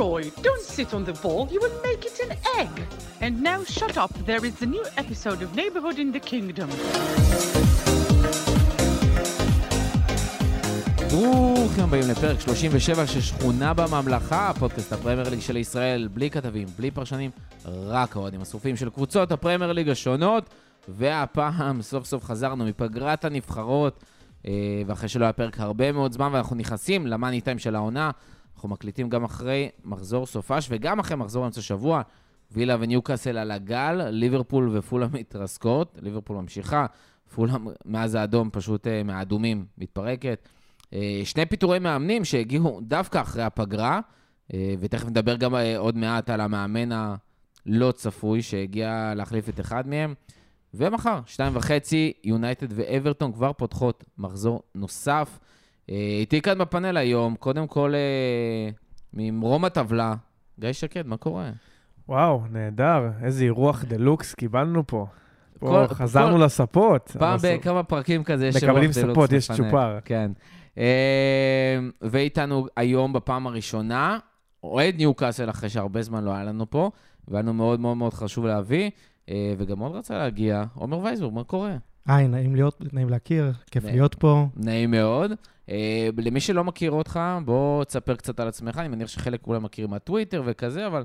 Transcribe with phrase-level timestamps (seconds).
[0.00, 2.74] Leroy, don't sit on the ball, you will make it an egg.
[3.24, 6.68] And now shut up, there is a new episode of Neighborhood in the Kingdom.
[11.10, 16.90] ברוכים הבאים לפרק 37 של שכונה בממלכה, פודקאסט הפרמייר ליג של ישראל, בלי כתבים, בלי
[16.90, 17.30] פרשנים,
[17.64, 20.44] רק האוהדים השרופים של קבוצות הפרמייר ליג השונות,
[20.88, 24.04] והפעם סוף סוף חזרנו מפגרת הנבחרות,
[24.46, 24.52] אה,
[24.86, 28.10] ואחרי שלא היה פרק הרבה מאוד זמן, ואנחנו נכנסים למאני טיים של העונה,
[28.60, 32.02] אנחנו מקליטים גם אחרי מחזור סופש וגם אחרי מחזור אמצע שבוע.
[32.52, 36.86] וילה וניוקאסל על הגל, ליברפול ופולה מתרסקות, ליברפול ממשיכה,
[37.34, 37.52] פולה
[37.84, 40.48] מאז האדום פשוט אה, מהאדומים מתפרקת.
[40.92, 44.00] אה, שני פיטורי מאמנים שהגיעו דווקא אחרי הפגרה,
[44.54, 50.14] אה, ותכף נדבר גם עוד מעט על המאמן הלא צפוי שהגיע להחליף את אחד מהם.
[50.74, 55.38] ומחר, שתיים וחצי, יונייטד ואברטון כבר פותחות מחזור נוסף.
[55.90, 57.94] איתי כאן בפאנל היום, קודם כל
[59.14, 60.14] ממרום הטבלה,
[60.58, 61.50] גיא שקד, מה קורה?
[62.08, 65.06] וואו, נהדר, איזה אירוח דה לוקס קיבלנו פה.
[65.58, 66.44] פה כל, חזרנו כל...
[66.44, 67.16] לספות.
[67.18, 68.98] פעם בכמה פרקים כזה יש אירוח דה לוקס.
[68.98, 69.98] מקבלים ספות, יש צ'ופר.
[70.04, 70.32] כן.
[70.78, 74.18] אה, ואיתנו היום בפעם הראשונה,
[74.64, 76.90] אוהד ניוקאסל, אחרי שהרבה זמן לא היה לנו פה,
[77.28, 78.90] והיה לנו מאוד מאוד מאוד חשוב להביא,
[79.28, 80.64] אה, וגם מאוד רצה להגיע.
[80.74, 81.76] עומר וייסבורג, מה קורה?
[82.06, 84.46] היי, נעים להיות, נעים להכיר, כיף נעים, להיות פה.
[84.56, 85.32] נעים מאוד.
[85.66, 85.72] Uh,
[86.18, 90.42] למי שלא מכיר אותך, בוא תספר קצת על עצמך, אני מניח שחלק כולם מכירים מהטוויטר
[90.46, 91.04] וכזה, אבל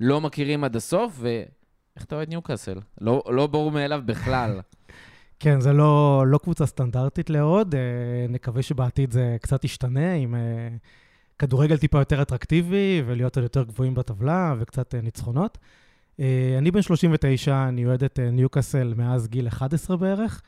[0.00, 2.80] לא מכירים עד הסוף, ואיך אתה אוהד ניוקאסל?
[3.00, 4.60] לא, לא ברור מאליו בכלל.
[5.40, 7.80] כן, זה לא, לא קבוצה סטנדרטית לעוד, אה,
[8.28, 10.40] נקווה שבעתיד זה קצת ישתנה עם אה,
[11.38, 15.58] כדורגל טיפה יותר אטרקטיבי ולהיות עוד יותר גבוהים בטבלה וקצת אה, ניצחונות.
[16.58, 20.42] אני בן 39, אני אוהד את ניוקאסל מאז גיל 11 בערך.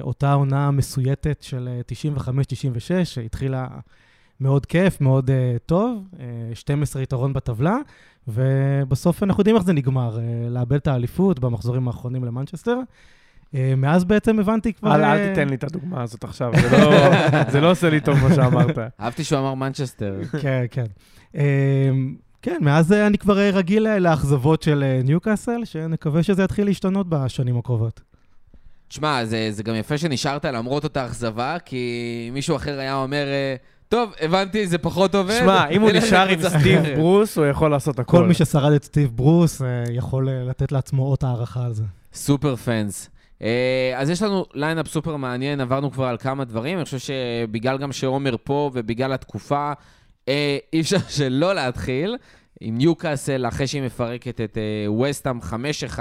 [0.00, 1.68] אותה עונה מסויטת של
[2.18, 3.66] 95-96, שהתחילה
[4.40, 5.30] מאוד כיף, מאוד
[5.66, 6.08] טוב,
[6.54, 7.76] 12 יתרון בטבלה,
[8.28, 10.18] ובסוף אנחנו יודעים איך זה נגמר,
[10.50, 12.78] לאבד את האליפות במחזורים האחרונים למנצ'סטר.
[13.54, 14.94] אה, מאז בעצם הבנתי כבר...
[14.94, 16.90] אל, אל תיתן לי את הדוגמה הזאת עכשיו, זה לא,
[17.50, 18.78] זה לא עושה לי טוב מה שאמרת.
[19.00, 20.20] אהבתי שהוא אמר מנצ'סטר.
[20.42, 20.86] כן, כן.
[22.48, 27.58] אה, כן, מאז אני כבר רגיל לאכזבות של אה, ניוקאסל, שנקווה שזה יתחיל להשתנות בשנים
[27.58, 28.00] הקרובות.
[28.88, 33.26] תשמע, זה, זה גם יפה שנשארת למרות אותה אכזבה, כי מישהו אחר היה אומר...
[33.88, 35.38] טוב, הבנתי, זה פחות עובד.
[35.38, 38.20] שמע, אם הוא נשאר עם סטיב ברוס, הוא יכול לעשות הכול.
[38.20, 41.84] כל מי ששרד את סטיב ברוס יכול לתת לעצמו אות הערכה על זה.
[42.14, 43.10] סופר fans.
[43.42, 46.78] אה, אז יש לנו lineup סופר מעניין, עברנו כבר על כמה דברים.
[46.78, 49.74] אני חושב שבגלל גם שעומר פה ובגלל התקופה, אה,
[50.72, 52.16] אי אפשר שלא להתחיל
[52.60, 56.00] עם ניוקאסל אחרי שהיא מפרקת את אה, 5-1,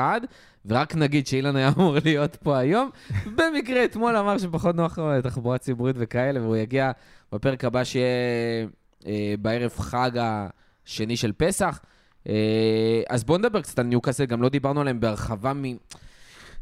[0.65, 2.89] ורק נגיד שאילן היה אמור להיות פה היום.
[3.25, 6.91] במקרה אתמול אמר שפחות נוח לו לתחבורה ציבורית וכאלה, והוא יגיע
[7.31, 8.67] בפרק הבא שיהיה
[9.39, 11.79] בערב חג השני של פסח.
[13.09, 15.63] אז בואו נדבר קצת על ניוקאסל, גם לא דיברנו עליהם בהרחבה מ...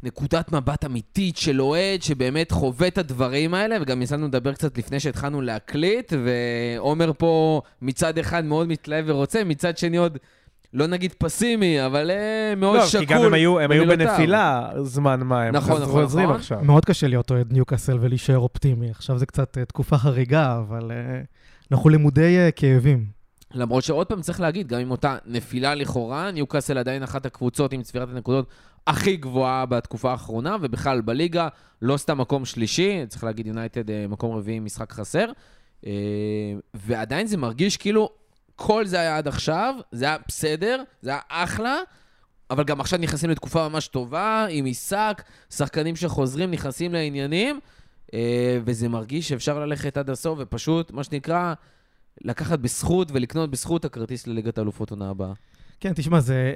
[0.04, 5.00] נקודת מבט אמיתית של אוהד שבאמת חווה את הדברים האלה, וגם ניסינו לדבר קצת לפני
[5.00, 10.18] שהתחלנו להקליט, ועומר פה מצד אחד מאוד מתלהב ורוצה, מצד שני עוד...
[10.74, 13.02] לא נגיד פסימי, אבל אה, מאוד לא, שקול.
[13.02, 16.40] לא, כי גם הם היו, הם היו בנפילה זמן מה, הם נכון, נכון, חוזרים נכון.
[16.40, 16.60] עכשיו.
[16.64, 18.90] מאוד קשה להיות אוהד ניוקאסל ולהישאר אופטימי.
[18.90, 23.23] עכשיו זה קצת uh, תקופה חריגה, אבל uh, אנחנו למודי כאבים.
[23.54, 27.84] למרות שעוד פעם צריך להגיד, גם עם אותה נפילה לכאורה, ניוקאסל עדיין אחת הקבוצות עם
[27.84, 28.48] צבירת הנקודות
[28.88, 31.48] הכי גבוהה בתקופה האחרונה, ובכלל בליגה,
[31.82, 35.26] לא סתם מקום שלישי, צריך להגיד יונייטד אה, מקום רביעי משחק חסר,
[35.86, 35.92] אה,
[36.74, 38.10] ועדיין זה מרגיש כאילו
[38.56, 41.78] כל זה היה עד עכשיו, זה היה בסדר, זה היה אחלה,
[42.50, 47.60] אבל גם עכשיו נכנסים לתקופה ממש טובה, עם עיסק, שחקנים שחוזרים, נכנסים לעניינים,
[48.14, 51.54] אה, וזה מרגיש שאפשר ללכת עד הסוף, ופשוט, מה שנקרא,
[52.22, 55.34] לקחת בזכות ולקנות בזכות הכרטיס לליגת האלופות עונה הבאה.
[55.80, 56.54] כן, תשמע, זה...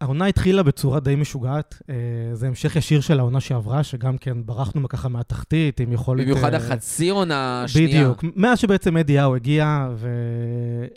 [0.00, 1.82] העונה התחילה בצורה די משוגעת.
[1.90, 1.94] אה,
[2.32, 6.24] זה המשך ישיר של העונה שעברה, שגם כן ברחנו ככה מהתחתית, עם יכולת...
[6.24, 7.88] במיוחד אה, החצי עונה השנייה.
[7.88, 8.24] בדיוק.
[8.36, 9.88] מאז שבעצם אדי האו הגיע,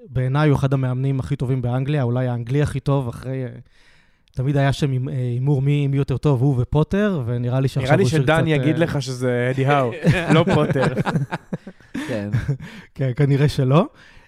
[0.10, 3.46] ובעיניי הוא אחד המאמנים הכי טובים באנגליה, אולי האנגלי הכי טוב, אחרי...
[4.32, 8.08] אה, תמיד היה שם הימור מי, מי יותר טוב, הוא ופוטר, ונראה לי שעכשיו הוא
[8.08, 8.30] שקצת...
[8.30, 9.92] נראה לי שדן יגיד לך שזה אדי האו,
[10.34, 10.94] לא פוטר.
[12.08, 12.30] כן.
[12.96, 13.86] כן, כנראה שלא.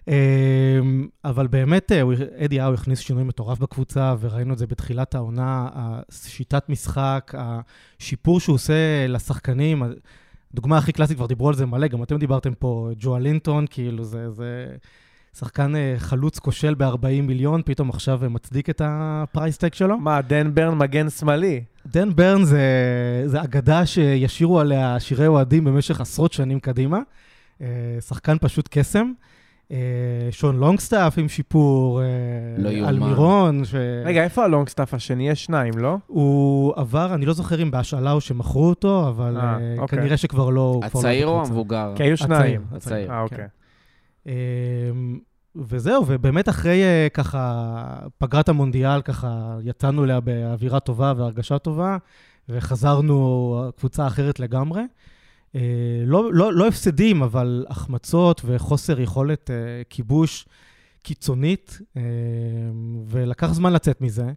[0.07, 2.01] אמ, אבל באמת, אה,
[2.45, 8.53] אדי האו הכניס שינוי מטורף בקבוצה, וראינו את זה בתחילת העונה, השיטת משחק, השיפור שהוא
[8.53, 9.83] עושה לשחקנים.
[10.53, 14.03] הדוגמה הכי קלאסית, כבר דיברו על זה מלא, גם אתם דיברתם פה, ג'ואה לינטון, כאילו
[14.03, 14.67] זה, זה
[15.37, 19.97] שחקן אה, חלוץ כושל ב-40 מיליון, פתאום עכשיו מצדיק את ה price tag שלו.
[19.97, 21.63] מה, דן ברן מגן שמאלי?
[21.87, 22.61] דן ברן זה,
[23.25, 26.99] זה אגדה שישירו עליה שירי אוהדים במשך עשרות שנים קדימה.
[27.61, 27.67] אה,
[28.01, 29.11] שחקן פשוט קסם.
[29.71, 29.77] אה,
[30.31, 32.05] שון לונגסטאפ עם שיפור, אה,
[32.57, 32.69] לא.
[32.69, 33.75] אלמירון, ש...
[34.05, 35.29] רגע, איפה הלונגסטאפ השני?
[35.29, 35.97] יש שניים, לא?
[36.07, 39.99] הוא עבר, אני לא זוכר אם בהשאלה או שמכרו אותו, אבל אה, אה, אוקיי.
[39.99, 40.79] כנראה שכבר לא...
[40.83, 41.41] הצעיר או.
[41.45, 41.93] המבוגר?
[41.95, 42.61] כי היו שניים.
[42.71, 43.11] הצעיר.
[43.11, 43.35] אה, כן.
[43.35, 43.47] אוקיי.
[44.27, 45.19] אמ,
[45.55, 51.97] וזהו, ובאמת אחרי אה, ככה פגרת המונדיאל, ככה יצאנו אליה באווירה טובה והרגשה טובה,
[52.49, 54.81] וחזרנו קבוצה אחרת לגמרי.
[55.55, 55.61] אה,
[56.05, 59.55] לא, לא, לא הפסדים, אבל החמצות וחוסר יכולת אה,
[59.89, 60.45] כיבוש
[61.03, 62.01] קיצונית, אה,
[63.07, 64.31] ולקח זמן לצאת מזה.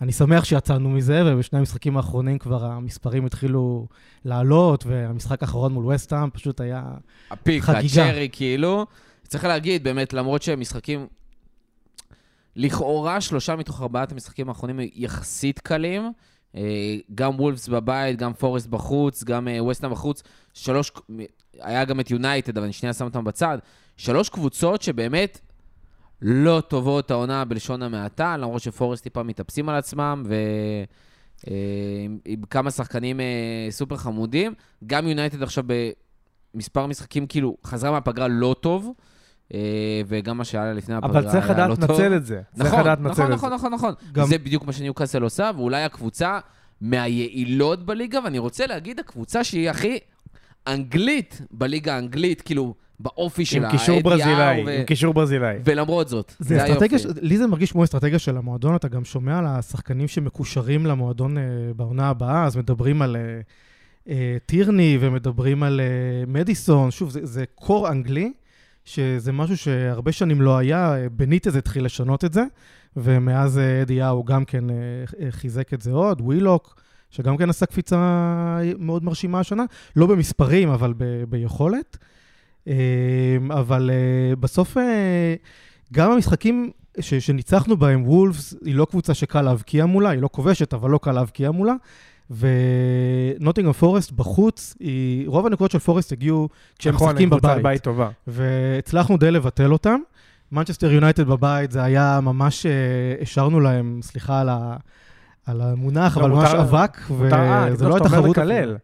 [0.00, 3.88] אני שמח שיצאנו מזה, ובשני המשחקים האחרונים כבר המספרים התחילו
[4.24, 6.84] לעלות, והמשחק האחרון מול וסטהאם פשוט היה...
[7.30, 8.08] הפיק, חגיגה.
[8.08, 8.86] הצ'רי, כאילו.
[9.32, 11.06] צריך להגיד, באמת, למרות שהם משחקים...
[12.56, 16.12] לכאורה, שלושה מתוך ארבעת המשחקים האחרונים יחסית קלים.
[16.56, 20.22] אה, גם וולפס בבית, גם פורסט בחוץ, גם אה, וסטהאם בחוץ.
[20.54, 20.92] שלוש...
[21.60, 23.58] היה גם את יונייטד, אבל אני שנייה שם אותם בצד.
[23.96, 25.40] שלוש קבוצות שבאמת
[26.22, 30.34] לא טובות העונה בלשון המעטה, למרות שפורסט טיפה מתאפסים על עצמם, ו...
[31.48, 31.54] אה,
[32.04, 33.20] עם, עם כמה שחקנים
[33.70, 34.54] סופר חמודים.
[34.86, 35.64] גם יונייטד עכשיו
[36.54, 38.92] במספר משחקים, כאילו, חזרה מהפגרה לא טוב,
[40.06, 41.90] וגם מה שהיה לפני הפגרה אבל צריך היה לדעת לא טוב.
[42.00, 42.40] לנצל את זה.
[42.54, 43.34] צריך נכון, לדעת לנצל נכון, את זה.
[43.34, 43.94] נכון, נכון, נכון.
[44.12, 46.38] גם- זה בדיוק מה שניוקאסל עושה, ואולי הקבוצה
[46.80, 49.98] מהיעילות בליגה, ואני רוצה להגיד, הקבוצה שהיא הכי
[50.66, 53.66] אנגלית בליגה האנגלית, כאילו, באופי שלה.
[53.70, 55.56] עם קישור ברזילאי, ו- עם קישור ברזילאי.
[55.64, 57.06] ולמרות זאת, זה אסטרטגיה, ש...
[57.20, 61.42] לי זה מרגיש כמו אסטרטגיה של המועדון, אתה גם שומע על השחקנים שמקושרים למועדון אה,
[61.76, 63.40] בעונה הבאה, אז מדברים על אה,
[64.08, 65.86] אה, טירני ומדברים על אה,
[66.26, 68.32] מדיסון, שוב, זה, זה קור אנגלי,
[68.84, 72.44] שזה משהו שהרבה שנים לא היה, בניטז התחיל לשנות את זה,
[72.96, 74.74] ומאז אה, אדי האו גם כן אה,
[75.20, 76.80] אה, חיזק את זה עוד, ווילוק,
[77.10, 77.98] שגם כן עשה קפיצה
[78.78, 79.64] מאוד מרשימה השנה,
[79.96, 81.98] לא במספרים, אבל ב- ביכולת.
[82.68, 82.74] אה,
[83.50, 83.90] אבל
[84.40, 84.76] בסוף...
[85.92, 86.70] גם המשחקים
[87.00, 90.98] ש, שניצחנו בהם, וולפס היא לא קבוצה שקל להבקיע מולה, היא לא כובשת, אבל לא
[91.02, 91.74] קל להבקיע מולה.
[92.36, 96.48] ונוטינגרם פורסט בחוץ, היא, רוב הנקודות של פורסט הגיעו
[96.78, 97.62] כשהם נכון, משחקים קבוצת בבית.
[97.62, 98.08] בית טובה.
[98.26, 100.00] והצלחנו די לבטל אותם.
[100.52, 102.72] מנצ'סטר יונייטד בבית, זה היה ממש, אה,
[103.22, 104.76] השארנו להם, סליחה על, ה,
[105.46, 108.36] על המונח, לא, אבל ממש מותר- אבק, מותר, אה, וזה לא בטוח הייתה תחרות.
[108.38, 108.76] לקלל.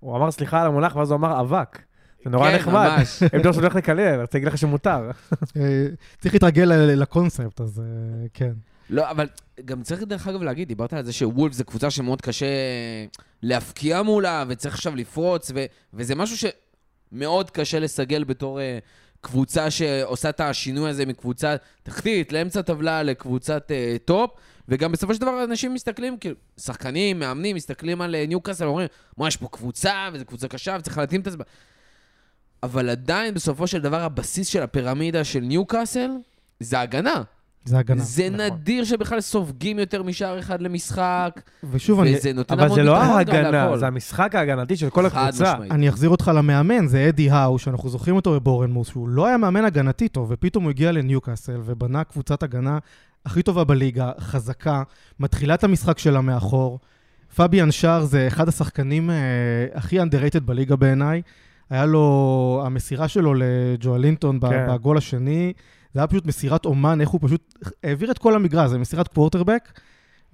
[0.00, 1.78] הוא אמר סליחה על המונח, ואז הוא אמר אבק.
[2.24, 2.88] זה נורא כן, נחמד.
[2.98, 3.22] ממש.
[3.32, 5.10] הם בטוח שאתה הולך לקלל, אני רוצה להגיד לך שמותר.
[5.56, 5.86] אה,
[6.20, 7.82] צריך להתרגל לקונספט, אז
[8.34, 8.52] כן.
[8.92, 9.28] לא, אבל
[9.64, 12.46] גם צריך דרך אגב להגיד, דיברת על זה שוולבס זה קבוצה שמאוד קשה
[13.42, 16.50] להבקיע מולה, וצריך עכשיו לפרוץ, ו- וזה משהו
[17.12, 18.62] שמאוד קשה לסגל בתור אה,
[19.20, 24.30] קבוצה שעושה את השינוי הזה מקבוצה תחתית לאמצע טבלה לקבוצת אה, טופ,
[24.68, 29.28] וגם בסופו של דבר אנשים מסתכלים, כאילו, שחקנים, מאמנים, מסתכלים על אה, ניוקאסל ואומרים, מה,
[29.28, 31.44] יש פה קבוצה, וזו קבוצה קשה, וצריך להתאים את עצמה.
[32.62, 36.10] אבל עדיין, בסופו של דבר, הבסיס של הפירמידה של ניוקאסל
[36.60, 37.22] זה הגנה.
[37.64, 38.02] זה הגנה.
[38.02, 38.40] זה נכון.
[38.40, 42.94] נדיר שבכלל סופגים יותר משער אחד למשחק, ושוב, אני, וזה נותן אבל המון זה לא
[42.98, 43.78] ביטחון גם ההגנה.
[43.78, 45.52] זה המשחק ההגנתי של כל חד הקבוצה.
[45.52, 45.72] משמעית.
[45.72, 49.64] אני אחזיר אותך למאמן, זה אדי האו, שאנחנו זוכרים אותו בבורנמוס, שהוא לא היה מאמן
[49.64, 52.78] הגנתי טוב, ופתאום הוא הגיע לניוקאסל ובנה קבוצת הגנה
[53.26, 54.82] הכי טובה בליגה, חזקה,
[55.20, 56.78] מתחילה את המשחק שלה מאחור.
[57.36, 59.16] פביאן שר זה אחד השחקנים אה,
[59.74, 61.22] הכי underrated בליגה בעיניי.
[61.70, 64.66] היה לו, המסירה שלו לג'ואלינטון כן.
[64.68, 65.52] בגול השני,
[65.94, 67.54] זה היה פשוט מסירת אומן, איך הוא פשוט
[67.84, 69.80] העביר את כל המגרש, זה מסירת קוורטרבק.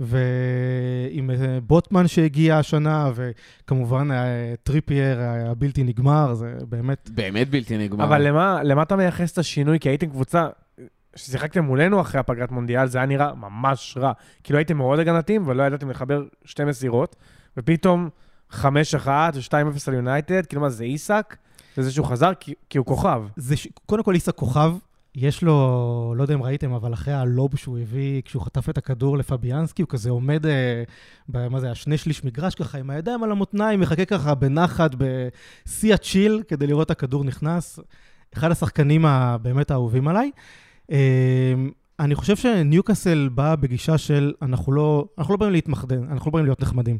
[0.01, 7.11] ועם אה, בוטמן שהגיע השנה, וכמובן אה, טריפייר אה, הבלתי נגמר, זה באמת...
[7.15, 8.05] באמת בלתי נגמר.
[8.05, 9.79] אבל למה, למה אתה מייחס את השינוי?
[9.79, 10.49] כי הייתם קבוצה,
[11.17, 14.13] ששיחקתם מולנו אחרי הפגרת מונדיאל, זה היה נראה ממש רע.
[14.45, 17.17] כאילו הייתם מאוד הגנתיים, ולא ידעתם לחבר שתי מסירות,
[17.57, 18.09] ופתאום
[18.53, 18.57] 5-1
[19.07, 19.55] ו-2-0
[19.87, 21.37] על יונייטד, כאילו מה, זה איסק?
[21.77, 23.23] זה זה שהוא חזר כי, כי הוא כוכב.
[23.37, 23.69] זה ש...
[23.87, 24.73] קודם כל, איסה כוכב,
[25.21, 29.19] יש לו, לא יודע אם ראיתם, אבל אחרי הלוב שהוא הביא, כשהוא חטף את הכדור
[29.19, 30.83] לפביאנסקי, הוא כזה עומד, אה,
[31.29, 35.95] ב, מה זה, השני שליש מגרש ככה, עם הידיים על המותניים, מחכה ככה בנחת, בשיא
[35.95, 37.79] הצ'יל, כדי לראות את הכדור נכנס.
[38.35, 40.31] אחד השחקנים הבאמת האהובים עליי.
[40.91, 41.55] אה,
[42.01, 46.45] אני חושב שניוקאסל בא בגישה של, אנחנו לא, אנחנו לא באים להתמחדן, אנחנו לא באים
[46.45, 46.99] להיות נחמדים.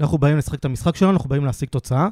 [0.00, 2.08] אנחנו באים לשחק את המשחק שלנו, אנחנו באים להשיג תוצאה.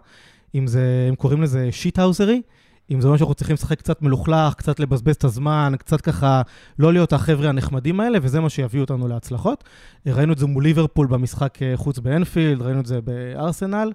[0.54, 2.42] אם זה, הם קוראים לזה שיט-האוזרי,
[2.90, 6.42] אם זה אומר שאנחנו צריכים לשחק קצת מלוכלך, קצת לבזבז את הזמן, קצת ככה
[6.78, 9.64] לא להיות החבר'ה הנחמדים האלה, וזה מה שיביא אותנו להצלחות.
[10.06, 13.92] ראינו את זה מול ליברפול במשחק אה, חוץ באנפילד, ראינו את זה בארסנל,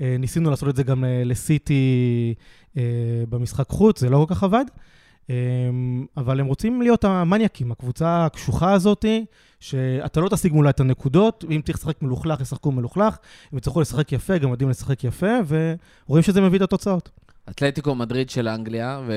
[0.00, 2.34] אה, ניסינו לעשות את זה גם אה, לסיטי
[3.28, 4.64] במשחק חוץ, זה לא כל כך עבד.
[6.16, 9.24] אבל הם רוצים להיות המניאקים, הקבוצה הקשוחה הזאתי,
[9.60, 13.16] שאתה לא תשיג מולה את הנקודות, ואם צריך לשחק מלוכלך, ישחקו מלוכלך,
[13.52, 17.10] אם יצטרכו לשחק יפה, גם יודעים לשחק יפה, ורואים שזה מביא את התוצאות.
[17.50, 19.12] אתלטיקו מדריד של אנגליה, ו...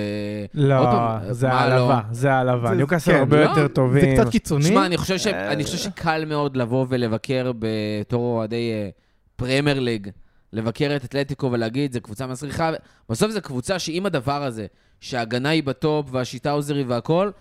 [0.54, 1.54] לא, פעם, זה לא?
[1.54, 2.74] העלבה, זה העלבה.
[2.74, 3.50] ניוקאסל כן, הרבה לא?
[3.50, 4.02] יותר טובים.
[4.02, 4.64] זה קצת קיצוני.
[4.64, 5.28] שמע, אני חושב, ש...
[5.28, 5.52] אה.
[5.52, 8.90] אני חושב שקל מאוד לבוא ולבקר בתור אוהדי אה,
[9.36, 10.10] פרמייר ליג,
[10.54, 12.72] לבקר את אתלטיקו ולהגיד, זו קבוצה מסריחה.
[13.10, 14.66] בסוף זו קבוצה שעם הדבר הזה,
[15.00, 17.32] שההגנה היא בטופ והשיטה עוזרת והכל,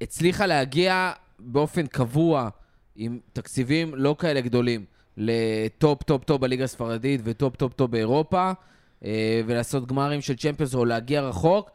[0.00, 2.48] הצליחה להגיע באופן קבוע,
[2.96, 4.84] עם תקציבים לא כאלה גדולים,
[5.16, 8.52] לטופ טופ טופ בליגה הספרדית וטופ טופ טופ באירופה,
[9.46, 11.70] ולעשות גמרים של צ'מפיונס או להגיע רחוק.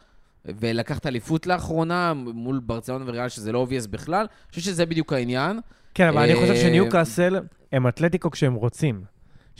[0.46, 4.20] ולקחת אליפות לאחרונה מול ברצלונה וריאל, שזה לא obvious בכלל.
[4.20, 5.60] אני חושב שזה בדיוק העניין.
[5.94, 7.40] כן, אבל אני חושב אה, שניוקאסל
[7.72, 9.04] הם אתלטיקו כשהם רוצים.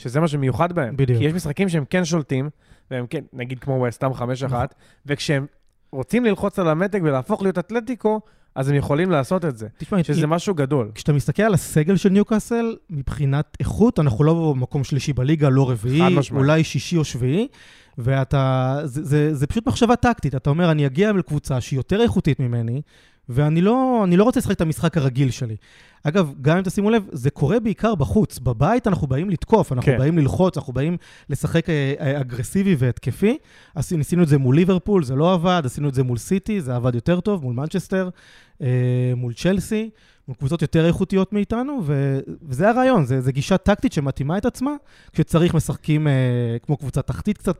[0.00, 0.96] שזה מה שמיוחד בהם.
[0.96, 1.18] בדיוק.
[1.18, 2.50] כי יש משחקים שהם כן שולטים,
[2.90, 4.66] והם כן, נגיד כמו וסטאם 5-1, נכון.
[5.06, 5.46] וכשהם
[5.92, 8.20] רוצים ללחוץ על המתג ולהפוך להיות אתלטיקו,
[8.60, 9.66] אז הם יכולים לעשות את זה.
[9.78, 10.90] תשמע, שזה אם- משהו גדול.
[10.94, 16.16] כשאתה מסתכל על הסגל של ניוקאסל, מבחינת איכות, אנחנו לא במקום שלישי בליגה, לא רביעי.
[16.32, 17.48] אולי שישי או שביעי,
[17.98, 18.78] ואתה...
[18.84, 20.34] זה, זה, זה פשוט מחשבה טקטית.
[20.34, 22.82] אתה אומר, אני אגיע לקבוצה שהיא יותר איכותית ממני,
[23.28, 25.56] ואני לא, לא רוצה לשחק את המשחק הרגיל שלי.
[26.02, 28.38] אגב, גם אם תשימו לב, זה קורה בעיקר בחוץ.
[28.38, 29.98] בבית אנחנו באים לתקוף, אנחנו כן.
[29.98, 30.96] באים ללחוץ, אנחנו באים
[31.30, 33.38] לשחק אה, אה, אגרסיבי והתקפי.
[33.74, 36.76] אז ניסינו את זה מול ליברפול, זה לא עבד, עשינו את זה מול סיטי, זה
[36.76, 38.08] עבד יותר טוב, מול מנצ'סטר,
[38.62, 39.90] אה, מול צ'לסי,
[40.30, 44.70] מול קבוצות יותר איכותיות מאיתנו, ו- וזה הרעיון, זה, זה גישה טקטית שמתאימה את עצמה.
[45.12, 46.12] כשצריך משחקים אה,
[46.62, 47.58] כמו קבוצה תחתית קצת,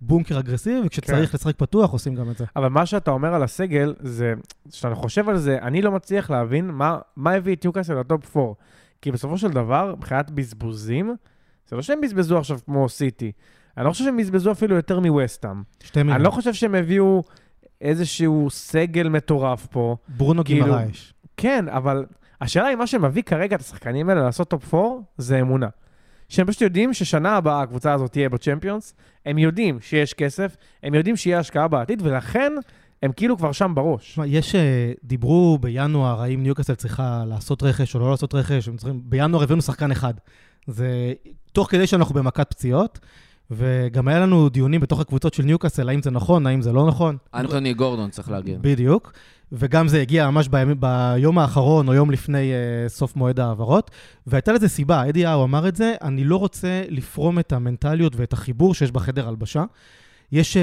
[0.00, 1.36] בונקר אגרסיבי, וכשצריך כן.
[1.36, 2.44] לשחק פתוח עושים גם את זה.
[2.56, 4.34] אבל מה שאתה אומר על הסגל, זה,
[4.70, 8.52] כשאתה חושב על זה, אני לא מצליח להבין מה, מה הביא את ניוקאסל לטופ 4.
[9.02, 11.16] כי בסופו של דבר, מבחינת בזבוזים,
[11.68, 13.32] זה לא שהם בזבזו עכשיו כמו סיטי.
[13.76, 15.62] אני לא חושב שהם בזבזו אפילו יותר מווסטאם.
[15.82, 16.16] שתי מילים.
[16.16, 17.22] אני לא חושב שהם הביאו
[17.80, 19.96] איזשהו סגל מטורף פה.
[20.08, 21.13] ברונו כאילו- גימרייש.
[21.36, 22.04] כן, אבל
[22.40, 25.68] השאלה היא, מה שמביא כרגע את השחקנים האלה לעשות טופ 4, זה אמונה.
[26.28, 28.94] שהם פשוט יודעים ששנה הבאה הקבוצה הזאת תהיה בצ'מפיונס,
[29.26, 32.52] הם יודעים שיש כסף, הם יודעים שיהיה השקעה בעתיד, ולכן
[33.02, 34.18] הם כאילו כבר שם בראש.
[34.26, 39.42] יש, אה, דיברו בינואר האם ניוקאסל צריכה לעשות רכש או לא לעשות רכש, צריכים, בינואר
[39.42, 40.14] הבאנו שחקן אחד.
[40.66, 41.12] זה
[41.52, 42.98] תוך כדי שאנחנו במכת פציעות,
[43.50, 47.16] וגם היה לנו דיונים בתוך הקבוצות של ניוקאסל, האם זה נכון, האם זה לא נכון.
[47.34, 48.62] אנטוני גורדון, צריך להגיד.
[48.62, 49.12] בדיוק.
[49.52, 53.90] וגם זה הגיע ממש בימים, ביום האחרון או יום לפני uh, סוף מועד ההעברות,
[54.26, 58.32] והייתה לזה סיבה, אדי האו אמר את זה, אני לא רוצה לפרום את המנטליות ואת
[58.32, 59.64] החיבור שיש בחדר הלבשה.
[60.34, 60.58] יש uh,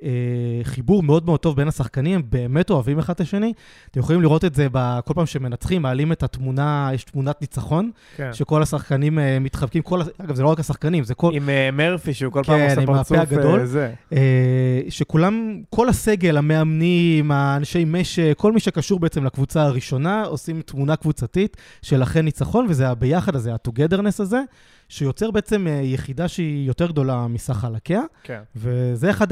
[0.00, 3.52] uh, חיבור מאוד מאוד טוב בין השחקנים, הם באמת אוהבים אחד את השני.
[3.90, 4.66] אתם יכולים לראות את זה
[5.04, 8.32] כל פעם שמנצחים, מעלים את התמונה, יש תמונת ניצחון, כן.
[8.32, 12.14] שכל השחקנים uh, מתחבקים, כל, אגב, זה לא רק השחקנים, זה כל, עם אה, מרפי,
[12.14, 13.60] שהוא כל כן, פעם עושה עם הפה פרצוף הגדול.
[13.60, 13.92] אה, זה.
[14.12, 20.96] אה, שכולם, כל הסגל, המאמנים, האנשי משק, כל מי שקשור בעצם לקבוצה הראשונה, עושים תמונה
[20.96, 24.40] קבוצתית של אחרי ניצחון, וזה הביחד הזה, ה-togetherness הזה,
[24.88, 28.40] שיוצר בעצם אה, יחידה שהיא יותר גדולה מסך חלקיה, כן.
[28.56, 29.26] וזה אחד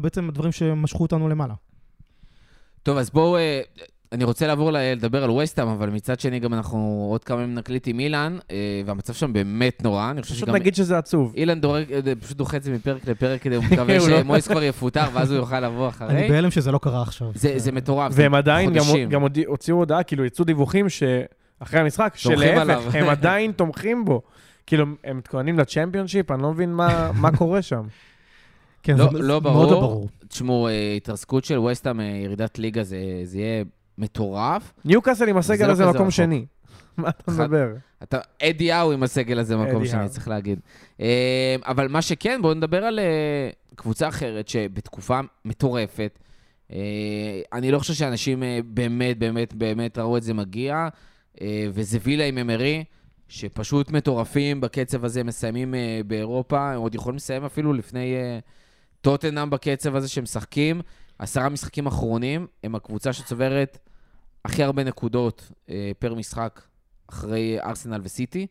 [0.00, 1.54] בעצם הדברים שמשכו אותנו למעלה.
[2.82, 3.36] טוב, אז בואו...
[3.36, 3.60] אה,
[4.12, 7.86] אני רוצה לעבור לדבר על וסטאם, אבל מצד שני גם אנחנו עוד כמה ימים נקליט
[7.86, 10.10] עם אילן, אה, והמצב שם באמת נורא.
[10.10, 11.34] אני חושב פשוט שגם נגיד שזה עצוב.
[11.36, 14.62] אילן דורק, אה, פשוט דוחה את זה מפרק לפרק כדי, הוא מקווה לא- שמויס כבר
[14.62, 16.28] יפוטר, ואז הוא יוכל לבוא אני אחרי.
[16.28, 17.30] בהלם שזה לא קרה עכשיו.
[17.34, 18.12] זה זה מטורף.
[18.14, 19.08] והם עדיין גם, חודשים.
[19.08, 22.12] גם הוציאו הודעה, כאילו יצאו דיווחים שאחרי המשחק.
[22.16, 24.22] שלהפך, הם עדיין תומכים בו.
[24.66, 27.82] כאילו, הם מתכוננים לצ'מפיונשיפ, אני לא מבין מה, מה קורה שם.
[28.82, 29.80] כן, לא- זה לא מאוד לא ברור.
[29.80, 30.08] ברור.
[30.28, 33.64] תשמעו, אה, התרסקות של וסטאם, אה, ירידת ליגה, זה זה יהיה
[33.98, 34.72] מטורף.
[34.84, 36.10] ניוקאסל עם זה הסגל לא הזה מקום רחוק.
[36.10, 36.44] שני.
[36.96, 37.68] מה אתה מדבר?
[38.02, 40.08] אתה, אדי האו עם הסגל הזה מקום שני.
[40.08, 40.58] צריך להגיד.
[41.00, 43.00] אה, אבל מה שכן, בואו נדבר על
[43.74, 46.18] קבוצה אחרת שבתקופה מטורפת,
[46.72, 46.78] אה,
[47.52, 50.88] אני לא חושב שאנשים אה, באמת, באמת, באמת ראו את זה מגיע,
[51.40, 52.84] אה, וזה וילה עם אמרי,
[53.28, 58.38] שפשוט מטורפים בקצב הזה, מסיימים אה, באירופה, הם עוד יכולים לסיים אפילו לפני אה,
[59.00, 60.80] טוטנאם בקצב הזה שהם משחקים.
[61.18, 63.78] עשרה משחקים אחרונים, הם הקבוצה שצוברת
[64.44, 66.60] הכי הרבה נקודות אה, פר משחק
[67.10, 68.46] אחרי ארסנל וסיטי.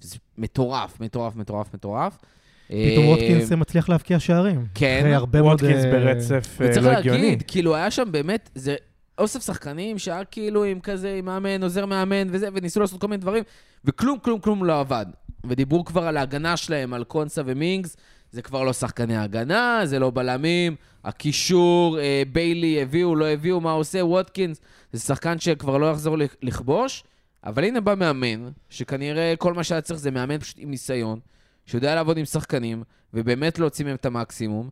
[0.00, 2.18] זה מטורף, מטורף, מטורף, מטורף.
[2.66, 4.66] פתאום ווטקינס מצליח להבקיע שערים.
[4.74, 4.98] כן.
[5.00, 5.62] אחרי הרבה מאוד...
[5.62, 7.22] ווטקינס ברצף וצריך לא הגיוני.
[7.22, 8.76] להגיד, כאילו, היה שם באמת, זה
[9.20, 13.20] אוסף שחקנים שהיה כאילו עם כזה, עם מאמן, עוזר מאמן וזה, וניסו לעשות כל מיני
[13.20, 13.44] דברים,
[13.84, 15.06] וכלום, כלום, כלום לא עבד.
[15.46, 17.96] ודיברו כבר על ההגנה שלהם, על קונסה ומינגס,
[18.32, 23.72] זה כבר לא שחקני הגנה, זה לא בלמים, הקישור, אה, ביילי הביאו, לא הביאו, מה
[23.72, 24.60] עושה, ווטקינס,
[24.92, 27.04] זה שחקן שכבר לא יחזור לכ- לכבוש,
[27.44, 31.18] אבל הנה בא מאמן, שכנראה כל מה שהיה צריך זה מאמן פשוט עם ניסיון,
[31.66, 32.82] שיודע לעבוד עם שחקנים,
[33.14, 34.68] ובאמת להוציא מהם את המקסימום,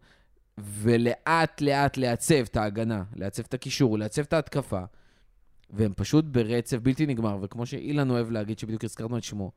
[0.64, 4.80] ולאט לאט לעצב את ההגנה, לעצב את הקישור, לעצב את ההתקפה,
[5.70, 9.50] והם פשוט ברצף בלתי נגמר, וכמו שאילן אוהב להגיד, שבדיוק הזכרנו את שמו,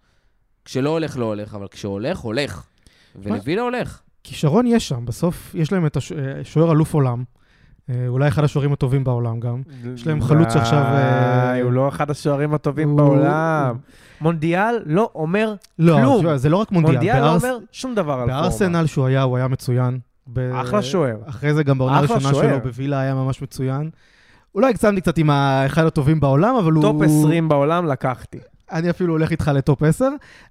[0.65, 2.63] כשלא הולך, לא הולך, אבל כשהולך, הולך.
[3.15, 4.01] ולווילה הולך.
[4.23, 6.11] כישרון יש שם, בסוף יש להם את הש-
[6.57, 7.23] אה, אלוף עולם,
[7.89, 9.61] אה, אולי אחד השוערים הטובים בעולם גם.
[9.95, 13.77] יש להם חלוץ שעכשיו, אה, די, הוא לא אחד השוערים הטובים הוא- בעולם.
[14.21, 16.17] מונדיאל לא אומר לא, כלום.
[16.19, 16.93] תשמע, זה לא רק מונדיאל.
[16.93, 18.41] מונדיאל לא אומר שום דבר על פורמה.
[18.41, 19.99] בארסנל שהוא היה, הוא היה מצוין.
[20.33, 21.17] ב- אחלה שוער.
[21.25, 22.49] אחרי זה גם בעונה הראשונה שוער.
[22.49, 23.89] שלו בווילה היה ממש מצוין.
[24.55, 26.81] אולי הגזמתי קצת עם האחד הטובים בעולם, אבל הוא...
[26.81, 28.39] טופ 20 בעולם לקחתי.
[28.71, 30.05] אני אפילו הולך איתך לטופ 10,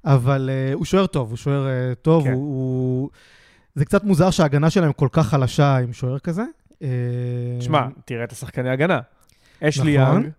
[0.04, 2.32] אבל אה, הוא שוער טוב, הוא שוער אה, טוב, כן.
[2.32, 3.10] הוא, הוא...
[3.74, 6.44] זה קצת מוזר שההגנה שלהם כל כך חלשה עם שוער כזה.
[6.82, 6.88] אה,
[7.60, 9.00] שמע, תראה את השחקני הגנה.
[9.62, 10.14] אשלי נכון.
[10.22, 10.30] יאנג,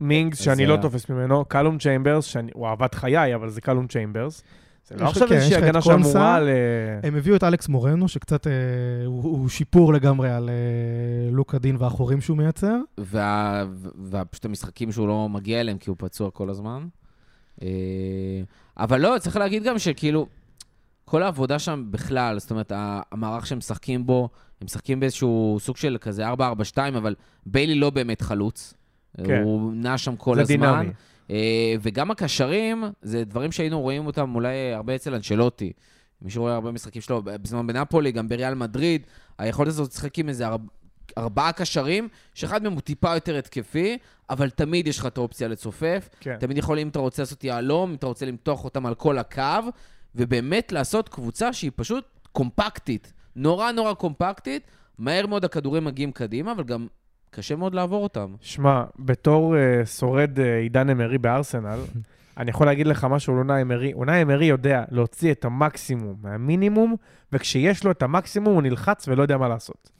[0.00, 4.42] מינגס, שאני לא תופס ממנו, קלום צ'יימברס, שאני- הוא אהבת חיי, אבל זה קלום צ'יימברס.
[4.88, 5.82] זה לא עכשיו כן, איזושהי הגנה.
[5.82, 6.48] שאמורה ל...
[7.02, 8.52] הם הביאו את אלכס מורנו, שקצת אה,
[9.06, 10.54] הוא, הוא שיפור לגמרי על אה,
[11.32, 12.76] לוק הדין והחורים שהוא מייצר.
[12.98, 13.64] וה-
[14.10, 16.86] ופשוט המשחקים שהוא לא מגיע אליהם כי הוא פצוע כל הזמן.
[17.62, 17.68] אה,
[18.78, 20.26] אבל לא, צריך להגיד גם שכאילו,
[21.04, 24.28] כל העבודה שם בכלל, זאת אומרת, המערך שהם משחקים בו,
[24.60, 26.34] הם משחקים באיזשהו סוג של כזה 4-4-2,
[26.96, 27.14] אבל
[27.46, 28.74] ביילי לא באמת חלוץ.
[29.26, 29.42] כן.
[29.42, 30.80] הוא נע שם כל זה הזמן.
[30.80, 30.92] דינמי.
[31.30, 35.72] אה, וגם הקשרים, זה דברים שהיינו רואים אותם אולי הרבה אצל אנשלוטי.
[36.22, 39.06] מי שרואה הרבה משחקים שלו, בזמן בנפולי, גם בריאל מדריד,
[39.38, 40.64] היכולת הזאת לשחק עם איזה ארבע,
[41.18, 43.98] ארבעה קשרים, שאחד מהם הוא טיפה יותר התקפי,
[44.30, 46.08] אבל תמיד יש לך את האופציה לצופף.
[46.20, 46.36] כן.
[46.40, 49.42] תמיד יכול, אם אתה רוצה לעשות יהלום, אם אתה רוצה למתוח אותם על כל הקו,
[50.14, 53.12] ובאמת לעשות קבוצה שהיא פשוט קומפקטית.
[53.36, 54.62] נורא נורא קומפקטית,
[54.98, 56.86] מהר מאוד הכדורים מגיעים קדימה, אבל גם
[57.30, 58.34] קשה מאוד לעבור אותם.
[58.40, 61.78] שמע, בתור uh, שורד uh, עידן אמרי בארסנל,
[62.38, 63.92] אני יכול להגיד לך משהו על אונאי אמרי.
[63.92, 66.96] אונאי אמרי יודע להוציא את המקסימום מהמינימום,
[67.32, 69.90] וכשיש לו את המקסימום הוא נלחץ ולא יודע מה לעשות.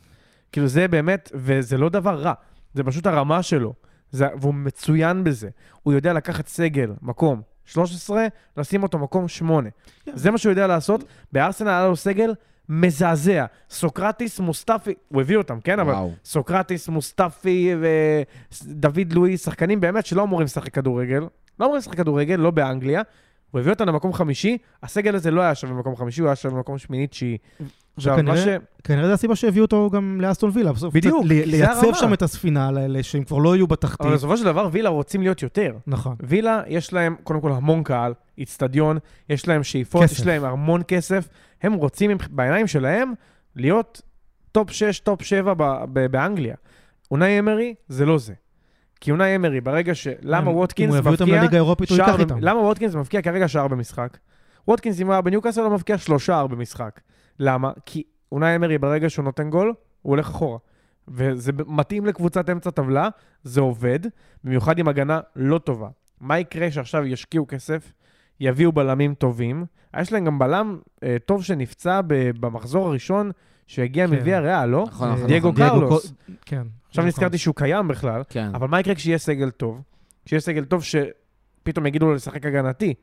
[0.52, 2.32] כאילו זה באמת, וזה לא דבר רע,
[2.74, 3.74] זה פשוט הרמה שלו,
[4.10, 5.48] זה, והוא מצוין בזה.
[5.82, 9.68] הוא יודע לקחת סגל, מקום 13, לשים אותו מקום 8.
[10.14, 11.04] זה מה שהוא יודע לעשות.
[11.32, 12.34] בארסנל היה לו סגל
[12.68, 13.44] מזעזע.
[13.70, 15.78] סוקרטיס, מוסטפי, הוא הביא אותם, כן?
[15.80, 16.12] אבל וואו.
[16.24, 21.20] סוקרטיס, מוסטפי ודוד לואי, שחקנים באמת שלא אמורים לשחק כדורגל.
[21.60, 23.02] לא אמורים לשחק כדורגל, לא באנגליה.
[23.50, 26.54] הוא הביא אותם למקום חמישי, הסגל הזה לא היה שווה במקום חמישי, הוא היה שווה
[26.54, 27.38] במקום שמיני תשיעי.
[28.84, 30.72] כנראה זו הסיבה שהביאו אותו גם לאסטון וילה.
[30.72, 31.94] בסוף בדיוק, קצת זה לייצב הרמה.
[31.98, 34.00] שם את הספינה, ל- שהם כבר לא יהיו בתחתית.
[34.00, 35.76] אבל בסופו של דבר וילה רוצים להיות יותר.
[35.86, 36.16] נכון.
[36.20, 38.98] וילה, יש להם קודם כל המון קהל, איצטדיון,
[39.28, 40.12] יש להם שאיפות, כסף.
[40.12, 41.28] יש להם המון כסף.
[41.62, 43.12] הם רוצים בעיניים שלהם
[43.56, 44.02] להיות
[44.52, 46.54] טופ 6, טופ 7 ב- ב- באנגליה.
[47.10, 48.34] אונאי אמרי זה לא זה.
[49.00, 50.08] כי אונאי אמרי, ברגע ש...
[50.22, 51.38] למה אם- ווטקינס אם הוא יביא אותם מבקיע...
[51.40, 52.38] לליגה האירופית, הוא ייקח איתם.
[52.40, 54.18] למה ווטקינס מבקיע כרגע שער במשחק?
[54.68, 57.00] ווטקינס, אם הוא היה בניוקאסל, הוא מבקיע שלושה שער במשחק.
[57.38, 57.72] למה?
[57.86, 59.66] כי אונאי אמרי, ברגע שהוא נותן גול,
[60.02, 60.58] הוא הולך אחורה.
[61.08, 63.08] וזה מתאים לקבוצת אמצע טבלה,
[63.42, 63.98] זה עובד,
[64.44, 65.88] במיוחד עם הגנה לא טובה.
[66.20, 67.92] מה יקרה שעכשיו ישקיעו כסף,
[68.40, 69.64] יביאו בלמים טובים?
[70.00, 73.30] יש להם גם בלם אה, טוב שנפצע ב- במחזור הראשון,
[73.66, 74.14] שהגיע כן.
[74.14, 74.84] מוויה ריאל, לא?
[74.88, 75.68] נכון, נכון, דייגו נכון.
[75.68, 76.06] קרלוס.
[76.10, 76.56] קו- כן.
[76.88, 77.06] עכשיו נכון.
[77.06, 78.22] נזכרתי שהוא קיים בכלל.
[78.28, 78.50] כן.
[78.54, 79.82] אבל מה יקרה כשיהיה סגל טוב?
[80.24, 82.94] כשיהיה סגל טוב שפתאום יגידו לו לשחק הגנתי.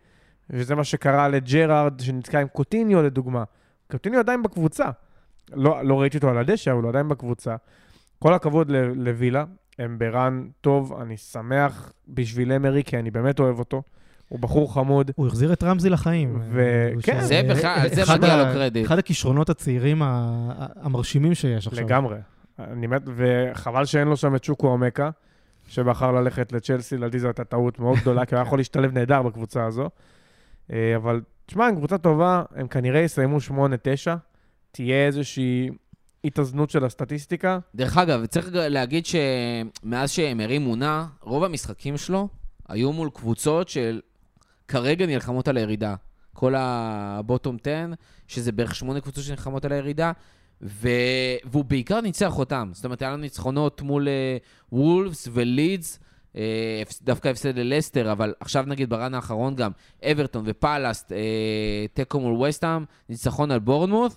[0.49, 3.43] וזה מה שקרה לג'רארד שנתקע עם קוטיניו לדוגמה.
[3.91, 4.85] קוטיניו עדיין בקבוצה.
[5.53, 7.55] לא, לא ראיתי אותו על הדשא, אבל הוא עדיין בקבוצה.
[8.19, 9.45] כל הכבוד ל- לווילה,
[9.79, 13.83] הם ברן טוב, אני שמח בשביל אמרי, כי אני באמת אוהב אותו.
[14.29, 15.11] הוא בחור חמוד.
[15.15, 16.39] הוא החזיר את רמזי לחיים.
[16.49, 17.19] ו- הוא כן.
[17.21, 18.85] ש- זה בכלל- זה אחד מגיע לו קרדיט.
[18.85, 21.83] אחד הכישרונות הצעירים המרשימים שיש עכשיו.
[21.85, 22.17] לגמרי.
[22.59, 25.09] אני מת, וחבל שאין לו שם את שוקו עומקה,
[25.67, 29.21] שבחר ללכת לצ'לסי, לדעתי זו הייתה טעות מאוד גדולה, כי הוא היה יכול להשתלב נהדר
[29.21, 29.89] בקבוצה הזו.
[30.73, 33.51] אה, אבל, תשמע, הם קבוצה טובה, הם כנראה יסיימו 8-9,
[34.71, 35.69] תהיה איזושהי
[36.25, 37.59] התאזנות של הסטטיסטיקה.
[37.75, 42.27] דרך אגב, צריך להגיד שמאז שאמרי מונה, רוב המשחקים שלו
[42.69, 44.01] היו מול קבוצות של
[44.67, 45.95] כרגע נלחמות על הירידה.
[46.33, 47.85] כל הבוטום 10,
[48.27, 50.11] שזה בערך שמונה קבוצות שנלחמות על הירידה,
[50.61, 50.89] ו...
[51.45, 52.69] והוא בעיקר ניצח אותם.
[52.73, 54.07] זאת אומרת, היה לנו ניצחונות מול
[54.71, 55.99] וולפס ולידס,
[56.35, 56.41] אה,
[56.81, 59.71] הפס- דווקא הפסד ללסטר, אבל עכשיו נגיד ב run האחרון גם,
[60.11, 61.17] אברטון ופאלאס, אה,
[61.93, 64.13] תיקו מול וסטהאם, ניצחון על בורנמות',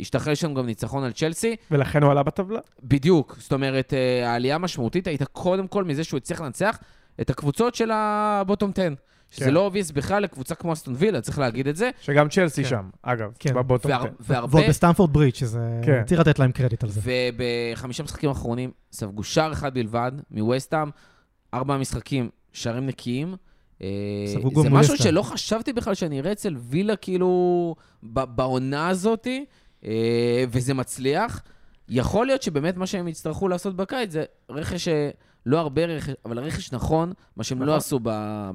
[0.00, 1.56] השתחרר שם גם ניצחון על צ'לסי.
[1.70, 2.60] ולכן הוא עלה בטבלה.
[2.82, 6.78] בדיוק, זאת אומרת, אה, העלייה המשמעותית הייתה קודם כל מזה שהוא הצליח לנצח
[7.20, 8.88] את הקבוצות של ה bottom 10.
[9.30, 9.50] שזה כן.
[9.54, 11.90] לא obvious בכלל לקבוצה כמו אסטון וילה, צריך להגיד את זה.
[12.00, 12.68] שגם צ'לסי כן.
[12.68, 13.54] שם, אגב, כן.
[13.54, 14.08] ב bottom והר- 10.
[14.20, 15.80] והרבה, ועוד בסטמפורד ברידג', שזה...
[15.84, 16.02] כן.
[16.06, 17.00] צריך לתת להם קרדיט על זה.
[17.04, 20.90] ובחמישה משחקים האחרונים ספגו שער אחד בלבד מווסטהאם,
[21.54, 23.36] ארבעה משחקים, שערים נקיים.
[23.82, 23.88] אה,
[24.62, 24.96] זה משהו.
[24.96, 29.44] שלא חשבתי בכלל שאני אראה אצל וילה, כאילו, בעונה הזאתי,
[29.84, 31.42] אה, וזה מצליח.
[31.88, 35.10] יכול להיות שבאמת מה שהם יצטרכו לעשות בקיץ זה רכש, אה,
[35.48, 37.76] לא הרבה רכש, אבל רכש נכון, מה שהם לא נכון.
[37.76, 38.00] עשו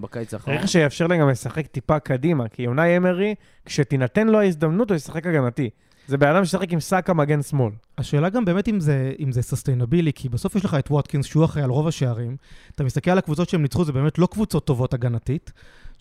[0.01, 0.58] בקיץ האחרון.
[0.58, 5.27] רכש שיאפשר להם גם לשחק טיפה קדימה, כי אונאי אמרי, כשתינתן לו ההזדמנות, הוא ישחק
[5.27, 5.69] הגנתי.
[6.08, 7.71] זה בן אדם ששיחק עם סאקה מגן שמאל.
[7.97, 11.45] השאלה גם באמת אם זה, אם זה sustainable, כי בסוף יש לך את ווטקינס, שהוא
[11.45, 12.38] אחראי על רוב השערים.
[12.75, 15.51] אתה מסתכל על הקבוצות שהם ניצחו, זה באמת לא קבוצות טובות הגנתית.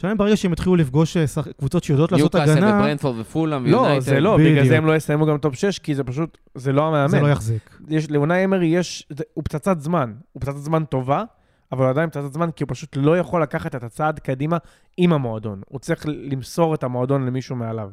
[0.02, 1.24] השאלה אם ברגע שהם יתחילו לפגוש אה,
[1.58, 4.04] קבוצות שיודעות לעשות הגנה, וברנטפורד ופולהאם לא, ויונייטד.
[4.04, 4.52] זה לא, בדיוק.
[4.52, 7.08] בגלל זה הם לא יסיימו גם top 6, כי זה פשוט, זה לא המאמן.
[7.08, 7.78] זה לא יחזיק.
[7.88, 10.12] יש, לאונאי אמרי יש, הוא פצצת זמן.
[10.32, 11.24] הוא פצצת זמן טובה,
[11.72, 14.56] אבל הוא עדיין פצצת זמן, כי הוא פשוט לא יכול לקחת את הצעד קדימה
[14.96, 15.60] עם המועדון.
[15.68, 17.90] הוא צריך למסור את המועדון למישהו מעליו.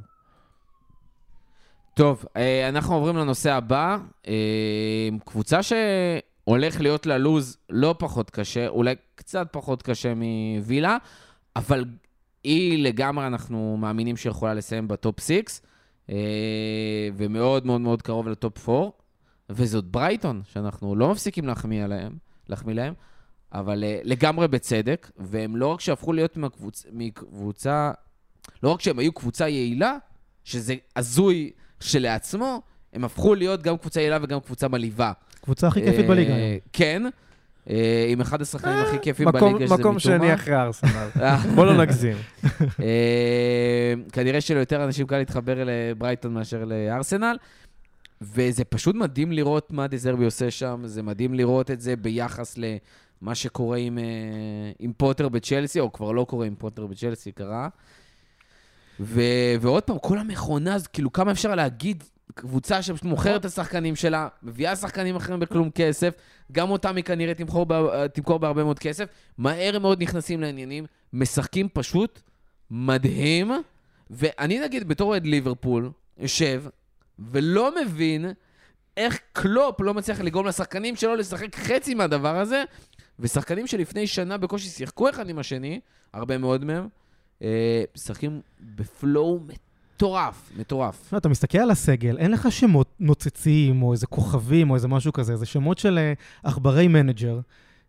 [1.93, 3.97] טוב, אה, אנחנו עוברים לנושא הבא.
[4.27, 4.33] אה,
[5.25, 10.97] קבוצה שהולך להיות לה לוז לא פחות קשה, אולי קצת פחות קשה מווילה,
[11.55, 11.85] אבל
[12.43, 15.31] היא לגמרי, אנחנו מאמינים שיכולה לסיים ב top 6,
[16.09, 16.15] אה,
[17.17, 18.89] ומאוד מאוד מאוד קרוב ל top 4,
[19.49, 22.17] וזאת ברייטון, שאנחנו לא מפסיקים להחמיא עליהם,
[22.49, 22.93] להחמיא להם,
[23.53, 26.85] אבל אה, לגמרי בצדק, והם לא רק שהפכו להיות מהקבוצ...
[26.91, 27.91] מקבוצה,
[28.63, 29.97] לא רק שהם היו קבוצה יעילה,
[30.43, 32.61] שזה הזוי כשלעצמו,
[32.93, 35.11] הם הפכו להיות גם קבוצה יעילה וגם קבוצה מלהיבה.
[35.41, 36.59] קבוצה הכי כיפית אה, בליגה היום.
[36.73, 37.03] כן,
[38.09, 40.17] עם אחד השחקנים הכי כיפים מקום, בליגה, שזה מקום מתומה.
[40.17, 41.09] שני אחרי ארסנל.
[41.21, 42.17] אה, בוא לא נגזים.
[42.83, 47.37] אה, כנראה שליותר אנשים קל להתחבר לברייטון מאשר לארסנל.
[48.21, 53.35] וזה פשוט מדהים לראות מה דזרבי עושה שם, זה מדהים לראות את זה ביחס למה
[53.35, 54.03] שקורה עם, אה,
[54.79, 57.69] עם פוטר בצ'לסי, או כבר לא קורה עם פוטר בצ'לסי, קרה.
[58.99, 59.21] ו,
[59.61, 62.03] ועוד פעם, כל המכונה, כאילו כמה אפשר להגיד,
[62.35, 66.13] קבוצה שפשוט מוכרת את השחקנים שלה, מביאה שחקנים אחרים בכלום כסף,
[66.51, 69.05] גם אותם היא כנראה תמכור, בה- תמכור בהרבה מאוד כסף,
[69.37, 72.21] מהר מאוד נכנסים לעניינים, משחקים פשוט
[72.71, 73.51] מדהים,
[74.09, 76.63] ואני נגיד בתור אוהד ליברפול, יושב,
[77.19, 78.25] ולא מבין
[78.97, 82.63] איך קלופ לא מצליח לגרום לשחקנים שלו לשחק חצי מהדבר הזה,
[83.19, 85.79] ושחקנים שלפני שנה בקושי שיחקו אחד עם השני,
[86.13, 86.87] הרבה מאוד מהם,
[87.41, 89.57] אה, משחקים ב flow מטורף,
[90.57, 91.13] מטורף.
[91.13, 95.13] לא, אתה מסתכל על הסגל, אין לך שמות נוצצים, או איזה כוכבים, או איזה משהו
[95.13, 97.39] כזה, זה שמות של אה, עכברי מנג'ר.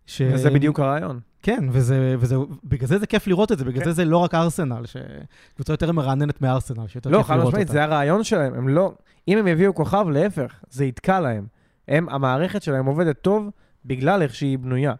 [0.07, 0.23] ש...
[0.23, 1.21] זה בדיוק הרעיון.
[1.43, 3.85] כן, וזה, וזה, בגלל זה זה כיף לראות את זה, בגלל כן.
[3.85, 7.69] זה זה לא רק ארסנל, שקבוצה יותר מרעננת מארסנל, שיותר לא, כיף חד לראות משמעית,
[7.69, 7.73] אותה.
[7.73, 8.55] זה הרעיון שלהם.
[8.55, 8.93] הם לא...
[9.29, 11.47] אם הם יביאו כוכב, להפך, זה יתקע להם.
[11.89, 13.51] הם, המערכת שלהם עובדת טוב
[13.85, 14.95] בגלל איך שהיא בנויה.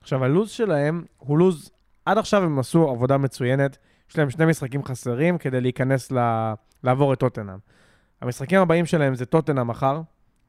[0.00, 1.70] עכשיו, הלו"ז שלהם הוא לו"ז...
[2.04, 3.78] עד עכשיו הם עשו עבודה מצוינת.
[4.10, 6.18] יש להם שני משחקים חסרים כדי להיכנס ל...
[6.84, 7.58] לעבור את טוטנאם.
[8.20, 10.00] המשחקים הבאים שלהם זה טוטנאם מחר,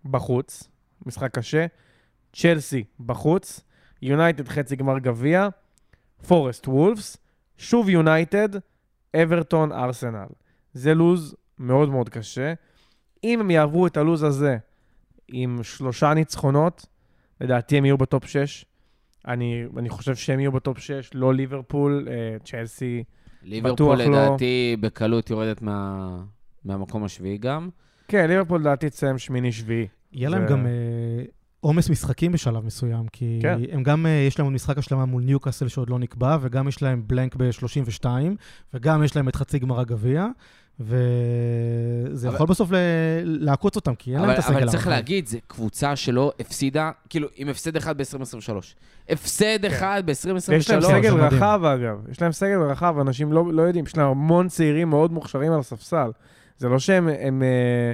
[0.06, 0.70] בחוץ,
[1.06, 1.66] משחק קשה.
[2.34, 3.62] צ'לסי, בחוץ.
[4.02, 5.48] יונייטד חצי גמר גביע.
[6.28, 7.18] פורסט וולפס.
[7.58, 8.50] שוב יונייטד.
[9.16, 10.28] אברטון, ארסנל.
[10.74, 12.54] זה לוז מאוד מאוד קשה.
[13.24, 14.58] אם הם יעברו את הלוז הזה
[15.28, 16.86] עם שלושה ניצחונות,
[17.42, 18.66] לדעתי הם יהיו ב top 6.
[19.28, 23.04] אני, אני חושב שהם יהיו ב top 6, לא ליברפול, אה, צ'לסי.
[23.44, 24.04] ליברפול לא.
[24.06, 26.08] לדעתי בקלות יורדת מה...
[26.66, 27.70] מהמקום השביעי גם.
[28.08, 29.88] כן, ליברפול לדעתי תסיים שמיני-שביעי.
[30.12, 30.72] יהיה להם זה- גם אה,
[31.60, 33.60] עומס משחקים בשלב מסוים, כי כן.
[33.72, 37.04] הם גם, אה, יש להם משחק השלמה מול ניוקאסל שעוד לא נקבע, וגם יש להם
[37.08, 38.06] blank ב-32,
[38.74, 40.28] וגם יש להם את חצי גמר הגביע,
[40.80, 42.76] וזה אבל- יכול בסוף ל-
[43.24, 44.88] לעקוץ אותם, כי אין להם אבל, את הסגל אבל צריך.
[44.88, 48.52] להגיד, זו קבוצה שלא הפסידה, כאילו, עם הפסד אחד ב-2023.
[49.10, 50.42] הפסד אחד ויש להם ב-2023.
[50.62, 51.18] סגל זה מדהים.
[51.20, 51.98] רחב, אגב.
[52.12, 53.86] יש להם סגל רחב, אנשים לא, לא יודעים.
[53.86, 56.12] יש להם המון צעירים מאוד מוכשרים על הספסל.
[56.58, 57.92] זה לא שהם הם, אה,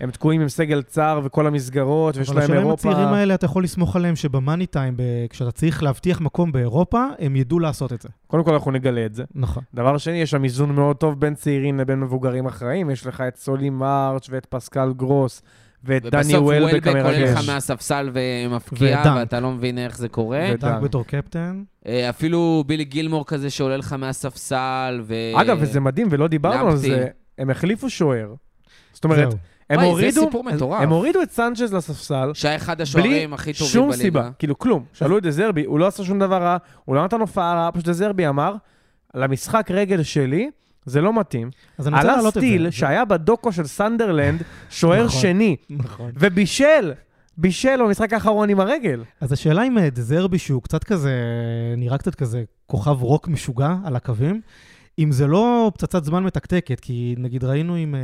[0.00, 2.90] הם תקועים עם סגל צר וכל המסגרות, ויש אבל להם השאלה אם אירופה.
[2.90, 7.36] הצעירים האלה, אתה יכול לסמוך עליהם שבמאני טיים, ב- כשאתה צריך להבטיח מקום באירופה, הם
[7.36, 8.08] ידעו לעשות את זה.
[8.26, 9.24] קודם כל אנחנו נגלה את זה.
[9.34, 9.62] נכון.
[9.74, 12.90] דבר שני, יש שם איזון מאוד טוב בין צעירים לבין מבוגרים אחראים.
[12.90, 15.42] יש לך את סולי מרץ' ואת פסקל גרוס
[15.84, 17.48] ואת דני ובסוף וולבק וולבק עולה לך המרגש.
[17.48, 19.16] מהספסל ומפקיע, ודנק.
[19.16, 20.46] ואתה לא מבין איך זה קורה.
[20.50, 20.60] ודנק.
[20.72, 21.62] דנק בתור קפטן.
[21.86, 25.14] אה, אפילו בילי גילמור כזה שעולה לך מהספסל, ו...
[25.34, 26.76] אגב, וזה מדהים, ולא דיברנו על.
[26.76, 27.06] זה,
[27.38, 28.34] הם החליפו שוער.
[28.92, 29.38] זאת אומרת, זהו.
[29.70, 30.80] הם וואי, זה הורידו, סיפור מטורף.
[30.82, 34.02] הם הורידו את סנצ'ז לספסל, שהיה אחד השוערים הכי טובים שום בליגה.
[34.02, 34.84] סיבה, כאילו כלום.
[34.92, 37.88] שאלו את דזרבי, הוא לא עשה שום דבר רע, הוא לא נתן הופעה רעה, פשוט
[37.88, 38.54] דזרבי אמר,
[39.14, 40.50] למשחק רגל שלי,
[40.84, 41.50] זה לא מתאים.
[41.78, 42.46] אז אני רוצה עלה להעלות את זה.
[42.46, 45.20] סטיל שהיה בדוקו של סנדרלנד, שוער נכון.
[45.20, 46.10] שני, נכון.
[46.14, 46.92] ובישל,
[47.36, 49.04] בישל במשחק האחרון עם הרגל.
[49.20, 51.12] אז השאלה אם אה, דזרבי, שהוא קצת כזה,
[51.76, 54.40] נראה קצת כזה כוכב רוק משוגע על הקווים,
[54.98, 58.00] אם זה לא פצצת זמן מתקתקת, כי נגיד ראינו עם אה,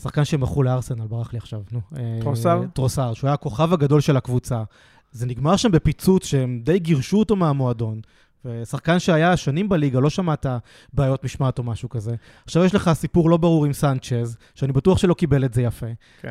[0.00, 1.80] שחקן שמכרו לארסנל, ברח לי עכשיו, נו.
[1.96, 2.62] אה, טרוסר?
[2.72, 4.62] טרוסר, שהוא היה הכוכב הגדול של הקבוצה.
[5.12, 8.00] זה נגמר שם בפיצוץ שהם די גירשו אותו מהמועדון.
[8.44, 10.46] ושחקן שהיה שנים בליגה, לא שמעת
[10.92, 12.14] בעיות משמעת או משהו כזה.
[12.44, 15.86] עכשיו יש לך סיפור לא ברור עם סנצ'ז, שאני בטוח שלא קיבל את זה יפה.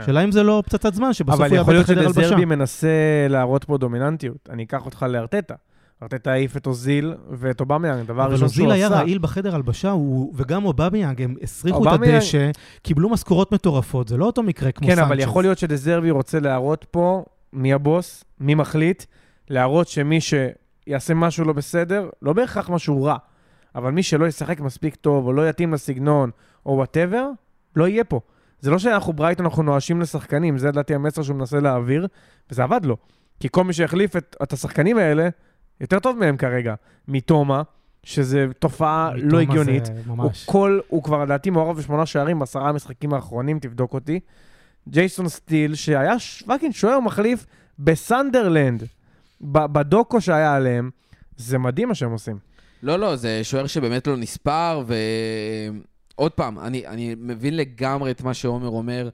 [0.06, 1.45] שאלה אם זה לא פצצת זמן, שבסוף כן.
[1.45, 2.21] אבל הוא יכול יאבד להיות את חדר הלבשה.
[2.21, 2.88] שדזרבי מנסה
[3.30, 4.49] להראות פה דומיננטיות.
[4.49, 5.56] אני אקח אותך לארטטה.
[6.03, 8.93] ארטטה העיף את אוזיל ואת אובמיאנג, דבר אבל ראשון שהוא אוזיל עשה.
[8.93, 12.51] היה רעיל בחדר הלבשה, הוא- וגם אובמיאנג, הם הסריחו את הדשא,
[12.84, 15.08] קיבלו משכורות מטורפות, זה לא אותו מקרה כמו כן, סנצ'ז.
[15.08, 19.03] אבל יכול להיות שדזרבי רוצה להראות פה מי הבוס, מי מחליט,
[19.49, 23.17] להראות שמי שיעשה משהו לא בסדר, לא בהכרח משהו רע,
[23.75, 26.29] אבל מי שלא ישחק מספיק טוב, או לא יתאים לסגנון,
[26.65, 27.27] או whatever,
[27.75, 28.19] לא יהיה פה.
[28.60, 32.08] זה לא שאנחנו ברייטון, אנחנו נואשים לשחקנים, זה לדעתי המסר שהוא מנסה להעביר,
[32.51, 32.97] וזה עבד לו.
[33.39, 35.29] כי כל מי שהחליף את, את השחקנים האלה,
[35.81, 36.75] יותר טוב מהם כרגע.
[37.08, 37.62] מיטומה,
[38.03, 39.83] שזה תופעה לא מיטומה הגיונית.
[40.07, 40.31] הוא.
[40.45, 44.19] כל, הוא כבר לדעתי מעורב בשמונה שערים בעשרה המשחקים האחרונים, תבדוק אותי.
[44.89, 47.45] ג'ייסון סטיל, שהיה fucking שוער מחליף
[47.79, 48.83] בסנדרלנד,
[49.41, 50.89] בדוקו שהיה עליהם,
[51.38, 52.38] זה מדהים מה שהם עושים.
[52.83, 54.83] לא, לא, זה שוער שבאמת לא נספר,
[56.17, 59.09] ועוד פעם, אני, אני מבין לגמרי את מה שעומר אומר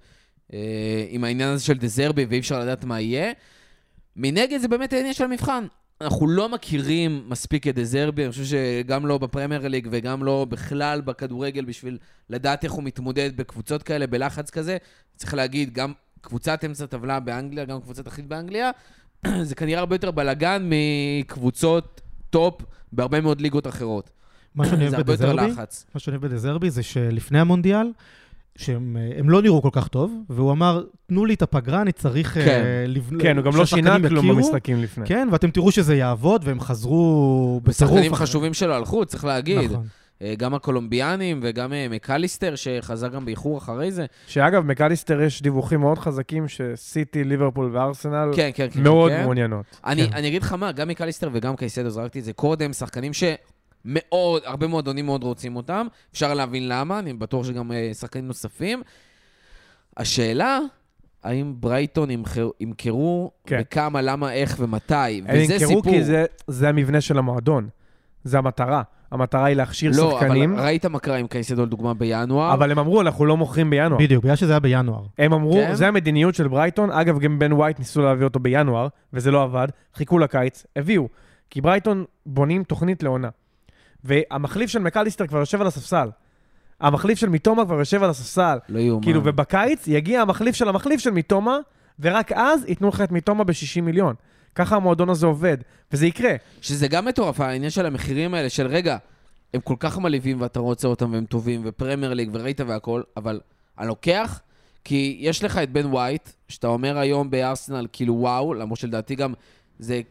[0.53, 3.31] אה, עם העניין הזה של דזרבי, ואי אפשר לדעת מה יהיה.
[4.15, 5.65] מנגד זה באמת העניין של המבחן.
[6.01, 11.01] אנחנו לא מכירים מספיק את דזרבי, אני חושב שגם לא בפרמייר ליג וגם לא בכלל
[11.01, 11.97] בכדורגל בשביל
[12.29, 14.77] לדעת איך הוא מתמודד בקבוצות כאלה, בלחץ כזה.
[15.15, 18.71] צריך להגיד, גם קבוצת אמצע טבלה באנגליה, גם קבוצת תחתית באנגליה,
[19.49, 22.61] זה כנראה הרבה יותר בלאגן מקבוצות top
[22.91, 24.09] בהרבה מאוד ליגות אחרות.
[24.55, 25.51] מה שאני אוהב בדזרבי.
[25.93, 27.91] מה שאני אוהב בדזרבי זה שלפני המונדיאל,
[28.57, 31.91] שהם אה, הם לא נראו כל כך טוב, והוא אמר, תנו לי את הפגרה, אני
[31.91, 32.37] צריך...
[32.37, 32.63] אה, כן.
[32.87, 35.05] לבנ- כן, הוא גם לא שינה כלום יכירו." במשחקים לפני.
[35.07, 37.91] כן, ואתם תראו שזה יעבוד, והם חזרו בטירוף.
[37.91, 39.71] ושחקנים אחרי- חשובים שלו הלכו, צריך להגיד.
[39.71, 39.85] נכון.
[40.21, 44.05] אה, גם הקולומביאנים וגם מקליסטר, שחזר גם באיחור אחרי זה.
[44.27, 48.83] שאגב, מקליסטר יש דיווחים מאוד חזקים שסיטי, ליברפול וארסנל כן, כן, כן.
[48.83, 49.21] מאוד כן.
[49.23, 49.65] מעוניינות.
[49.85, 50.13] אני, כן.
[50.13, 53.11] אני אגיד לך מה, גם מקליסטר וגם קייסדו, זרקתי את זה קודם, שחקנים
[53.83, 55.87] שמאוד, הרבה מועדונים מאוד רוצים אותם.
[56.13, 58.81] אפשר להבין למה, אני בטוח שגם אה, שחקנים נוספים.
[59.97, 60.59] השאלה,
[61.23, 63.57] האם ברייטון ימכר- ימכרו, כן.
[63.61, 65.81] וכמה, למה, איך ומתי, הם וזה ימכרו סיפור.
[65.93, 67.69] כי זה, זה המבנה של המועדון.
[68.23, 68.81] זה המטרה.
[69.11, 72.53] המטרה היא להכשיר לא, שחקנים, אבל ראית מה קרה עם קייסדו לדוגמה בינואר?
[72.53, 73.99] אבל הם אמרו, אנחנו לא מוכרים בינואר.
[73.99, 75.03] בדיוק, בגלל שזה היה בינואר.
[75.17, 75.75] הם אמרו, כן?
[75.75, 76.91] זה המדיניות של ברייטון.
[76.91, 79.67] אגב, גם בן ווייט ניסו להביא אותו בינואר, וזה לא עבד.
[79.95, 81.07] חיכו לקיץ, הביאו.
[81.49, 83.29] כי ברייטון בונים תוכנית לעונה.
[84.03, 86.09] והמחליף של מקליסטר כבר יושב על הספסל.
[86.79, 88.57] המחליף של מיטומה כבר יושב על הספסל.
[88.69, 89.03] לא יאומן.
[89.03, 91.57] כאילו, ובקיץ יגיע המחליף של המחליף של מיטומה,
[91.99, 94.15] ורק אז ייתנו לך את מיטומה ב-60 מיליון.
[94.55, 95.57] ככה המועדון הזה עובד,
[95.91, 96.35] וזה יקרה.
[96.61, 98.97] שזה גם מטורף, העניין של המחירים האלה, של רגע,
[99.53, 103.39] הם כל כך מלהיבים ואתה רוצה אותם והם טובים, ופרמייר ליג וראית והכל, אבל
[103.79, 104.39] אני לוקח,
[104.83, 109.33] כי יש לך את בן ווייט, שאתה אומר היום בארסנל, כאילו וואו, למרות שלדעתי גם
[109.79, 110.01] זה,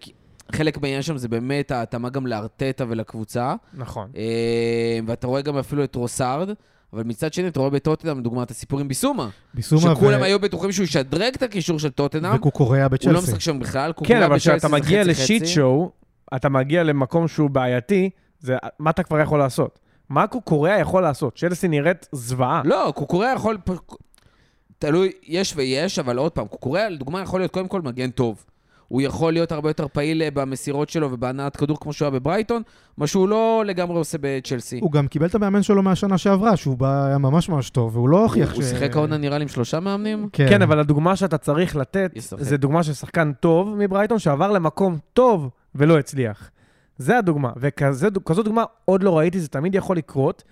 [0.53, 4.11] חלק מהעניין שם זה באמת ההתאמה גם לארטטה ולקבוצה, נכון.
[4.17, 6.51] אה, ואתה רואה גם אפילו את רוסארד,
[6.93, 10.39] אבל מצד שני אתה רואה בטוטנאם, דוגמא, את הסיפור עם ביסומה, ביסומה שכולם ו- היו
[10.41, 13.31] בטוחים שהוא ישדרג את הקישור של טוטנאם, וקוקוריאה הוא לא בצ'לסי.
[13.31, 15.47] משחק שם בכלל, כן, קוקוריה אבל בצ'לסי כשאתה זה מגיע חצי לשיט.
[15.47, 15.91] שואו,
[16.37, 18.11] אתה מגיע למקום שהוא בעייתי,
[18.41, 19.79] זה מה אתה כבר יכול לעשות?
[20.09, 21.39] מה קוריאה יכול לעשות?
[21.39, 22.63] צ'לסי נראית זוועה.
[22.65, 23.59] לא, קוקוריה יכול...
[24.79, 28.45] תלוי, יש ויש, אבל עוד פעם, קוקוריה, לדוגמה, יכול להיות קודם כל מגן טוב.
[28.91, 32.63] הוא יכול להיות הרבה יותר פעיל אה, במסירות שלו ובהנעת כדור כמו שהוא היה בברייטון,
[32.99, 34.79] מה שהוא לא לגמרי עושה בצ'לסי.
[34.83, 38.09] הוא גם קיבל את המאמן שלו מהשנה שעברה, שהוא בא- היה ממש ממש טוב, והוא
[38.09, 40.29] לא הוכיח הוא שיחק העונה נראה לי עם שלושה מאמנים?
[40.33, 42.41] כן, אבל הדוגמה שאתה צריך לתת, ישחק.
[42.43, 46.51] זה דוגמה של שחקן טוב מברייטון שעבר למקום טוב ולא הצליח.
[46.99, 48.11] זה הדוגמה, וכזו
[48.45, 50.43] דוגמה עוד לא ראיתי, זה תמיד יכול לקרות,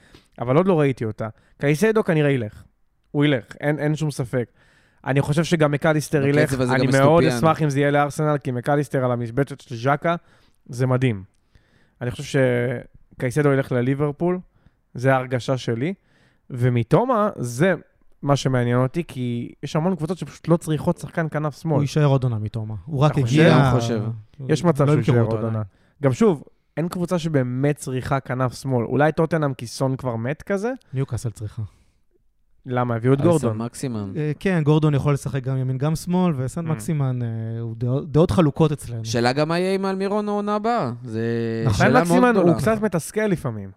[0.41, 1.29] אבל עוד לא ראיתי אותה.
[1.61, 2.63] קייסדו כנראה ילך.
[3.11, 4.49] הוא ילך, אין, אין שום ספק.
[5.07, 7.37] אני חושב שגם מקליסטר ילך, אני מאוד אסטופיאן.
[7.37, 10.17] אשמח אם זה יהיה לארסנל, כי מקליסטר על המשבצת של ז'קה,
[10.67, 11.23] זה מדהים.
[12.01, 12.41] אני חושב
[13.15, 14.39] שקייסדו ילך לליברפול,
[14.95, 15.95] זה ההרגשה שלי,
[16.51, 17.75] ומתומה, זה
[18.23, 21.75] מה שמעניין אותי, כי יש המון קבוצות שפשוט לא צריכות שחקן כנף שמאל.
[21.75, 22.75] הוא יישאר עוד עונה מתומה.
[22.85, 23.19] הוא רק?
[23.19, 23.57] הגיע...
[23.57, 24.03] אני חושב.
[24.49, 25.45] יש מצב לא שהוא יישאר עוד.
[25.45, 25.63] עונה.
[26.03, 26.45] גם שוב,
[26.77, 28.85] אין קבוצה שבאמת צריכה כנף שמאל.
[28.85, 30.73] אולי טוטנאם כי סון כבר מת כזה?
[30.95, 31.63] ניוקאסל צריכה.
[32.67, 32.95] למה?
[32.95, 33.57] הביאו את גורדון.
[33.59, 34.13] מקסימם.
[34.17, 36.71] אה, כן, גורדון יכול לשחק גם ימין גם שמאל, וסן Mm.
[36.71, 37.29] מקסימן, אה,
[37.61, 37.75] הוא
[38.07, 39.05] דעות- חלוקות אצלנו.
[39.05, 40.91] שאלה גם מה יהיה עם אלמירון העונה הבאה.
[41.05, 41.23] זה
[41.67, 42.53] נכון, שאלה מאוד מקסימן גדולה.
[42.53, 43.71] הוא קצת מתסכל לפעמים.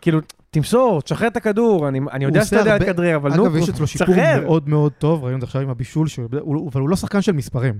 [0.00, 0.18] כאילו,
[0.50, 3.86] תמסור, תשחרר את הכדור, אני, אני יודע שאתה יודע לכדרר, אבל נו, אגב, יש אצלו
[3.86, 4.14] שיפור.
[4.42, 7.22] מאוד מאוד טוב, ראינו את זה עכשיו עם הבישול, שהוא- הוא- אבל הוא לא שחקן
[7.22, 7.74] של מספרים.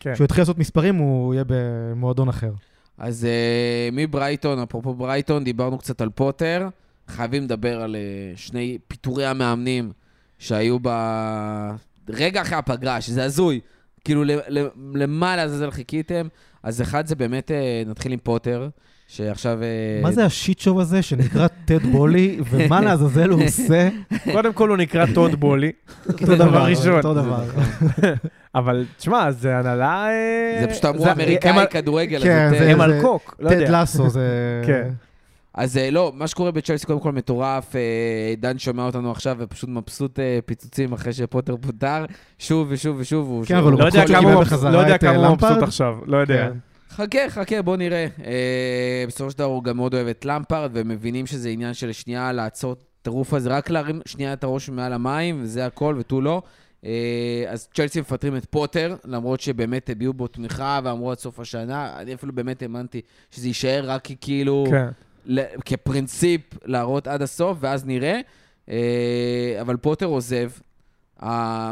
[0.00, 0.14] כן.
[0.14, 2.50] כשהוא יתחיל לעשות מספרים, הוא יהיה במועדון אחר.
[2.98, 6.68] אז uh, מברייטון, אפרופו ברייטון, דיברנו קצת על פוטר.
[7.08, 9.92] חייבים לדבר על uh, שני פיטורי המאמנים
[10.38, 10.88] שהיו ב...
[12.08, 13.60] רגע אחרי הפגרה, שזה הזוי.
[14.04, 16.26] כאילו, ל- ל- למה לעזאזל חיכיתם?
[16.62, 18.68] אז אחד זה באמת, uh, נתחיל עם פוטר,
[19.08, 19.62] שעכשיו...
[19.62, 23.88] אה, מה זה השיט שואו הזה שנקרא טד בולי, ומה לעזאזל הוא עושה?
[24.32, 25.72] קודם כל הוא נקרא טוד בולי,
[26.08, 26.96] אותו דבר ראשון.
[26.96, 27.44] אותו דבר.
[28.54, 30.06] אבל תשמע, זה הנהלה...
[30.08, 32.70] אה, זה פשוט אמרו אמריקאי כדורגל, אז כן, זה.
[32.70, 33.70] הם על קוק, לא טד.
[33.70, 34.62] לסו זה...
[35.54, 37.76] אז אה, לא, מה שקורה בצ'לסי קודם כל מטורף.
[37.76, 42.04] אה, דן שומע אותנו עכשיו ופשוט מבסוט אה, פיצוצים אחרי שפוטר פוטר,
[42.38, 43.44] שוב ושוב ושוב.
[43.46, 45.62] כן, אבל הוא לא יודע כמה הוא לא כמה הוא מבסוט.
[45.62, 46.48] עכשיו, לא יודע.
[46.48, 46.58] כן.
[46.90, 48.06] חכה, חכה, בוא נראה.
[48.24, 52.32] אה, בסופו של דבר הוא גם מאוד אוהב את למפרד, ומבינים שזה עניין של שנייה
[52.32, 56.42] לעצור את הטירוף הזה, רק להרים שנייה את הראש מעל המים, וזה הכל, ותו לא.
[56.84, 61.92] אה, אז צ'לסי מפטרים את פוטר, למרות שבאמת הביעו בו תמיכה ואמרו עד סוף השנה.
[61.98, 64.64] אני אפילו באמת האמנתי שזה יישאר רק כי כאילו...
[64.70, 64.88] כן.
[65.64, 68.20] כפרינציפ להראות עד הסוף, ואז נראה.
[68.68, 70.50] אה, אבל פוטר עוזב.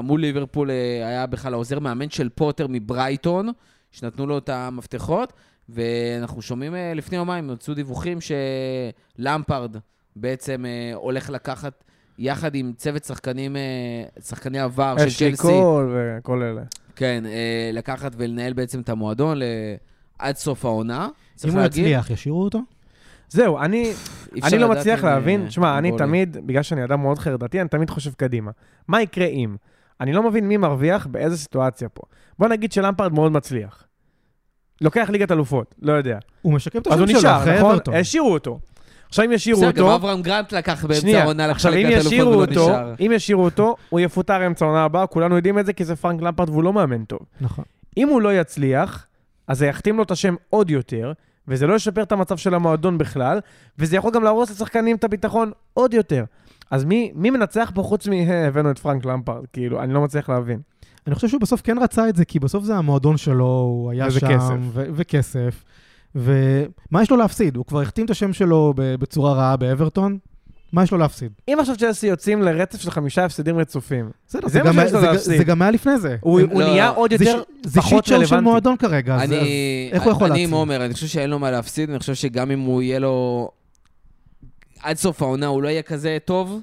[0.02, 3.48] מול ליברפול אה, היה בכלל העוזר מאמן של פוטר מברייטון,
[3.90, 5.32] שנתנו לו את המפתחות,
[5.68, 8.18] ואנחנו שומעים אה, לפני יומיים, יצאו דיווחים
[9.18, 9.76] שלמפרד
[10.16, 11.84] בעצם הולך לקחת
[12.18, 13.56] יחד עם צוות שחקנים,
[14.20, 16.62] שחקני עבר של אשלי צ'לסי, קול וכל אלה.
[16.96, 17.24] כן,
[17.72, 19.38] לקחת ולנהל בעצם את המועדון
[20.18, 21.08] עד סוף העונה.
[21.44, 22.60] אם הוא יצליח, ישאירו אותו?
[23.32, 23.92] זהו, אני,
[24.44, 25.92] אני לא מצליח אה, להבין, שמע, אני.
[25.98, 28.50] תמיד, בגלל שאני אדם מאוד חרדתי, אני תמיד חושב קדימה.
[28.88, 29.56] מה יקרה אם?
[30.00, 32.02] אני לא מבין מי מרוויח באיזה סיטואציה פה.
[32.38, 33.84] בוא נגיד שלמפרד מאוד מצליח.
[34.80, 36.18] לוקח ליגת אלופות, לא יודע.
[36.42, 37.70] הוא משקם את אז הוא השם שלו נשאר, אחרי נכון?
[37.70, 37.94] אברטון.
[37.94, 38.58] השאירו אותו.
[39.08, 39.94] עכשיו אם ישאירו בסדר, גם אותו...
[39.94, 42.94] אברהם גרנט לקח באמצע העונה אם ליגת אלופות ולא אותו, נשאר.
[43.00, 46.22] אם ישאירו אותו, הוא יפוטר אמצע העונה הבאה, כולנו יודעים את זה, כי זה פרנק
[46.22, 47.20] למפרד והוא לא מאמן טוב.
[47.40, 47.64] נכון.
[47.96, 49.06] אם הוא לא יצליח,
[49.48, 51.12] אז זה יכתים לו את השם עוד יותר,
[51.48, 53.40] וזה לא ישפר את המצב של המועדון בכלל,
[53.78, 56.24] וזה יכול גם להרוס לשחקנים את הביטחון עוד יותר.
[56.70, 58.12] אז מי, מי מנצח פה חוץ מ...
[58.12, 59.44] "אה, הבאנו את פרנק למפרד"?
[59.52, 60.60] כאילו, אני לא מצליח להבין.
[61.06, 64.06] אני חושב שהוא בסוף כן רצה את זה, כי בסוף זה המועדון שלו, הוא היה
[64.06, 64.54] וזה שם, כסף.
[64.72, 65.64] ו- וכסף.
[66.14, 67.56] ומה יש לו להפסיד?
[67.56, 70.18] הוא כבר החתים את השם שלו בצורה רעה באברטון,
[70.72, 71.32] מה יש לו להפסיד?
[71.48, 74.92] אם עכשיו צ'לסי יוצאים לרצף של חמישה הפסדים רצופים, בסדר, זה זה, מה גם, שיש
[74.92, 75.38] לו זה, להפסיד.
[75.38, 76.16] זה גם היה לפני זה.
[76.20, 78.42] הוא, הוא לא, נהיה עוד זה, יותר ש- זה פחות שיט שואו של רלוונטי.
[78.50, 80.48] מועדון כרגע, אז, אז אני, איך הוא יכול אני להציל?
[80.48, 83.50] עם עומר, אני חושב שאין לו מה להפסיד, אני חושב שגם אם הוא יהיה לו...
[84.82, 86.60] עד סוף העונה הוא לא יהיה כזה טוב.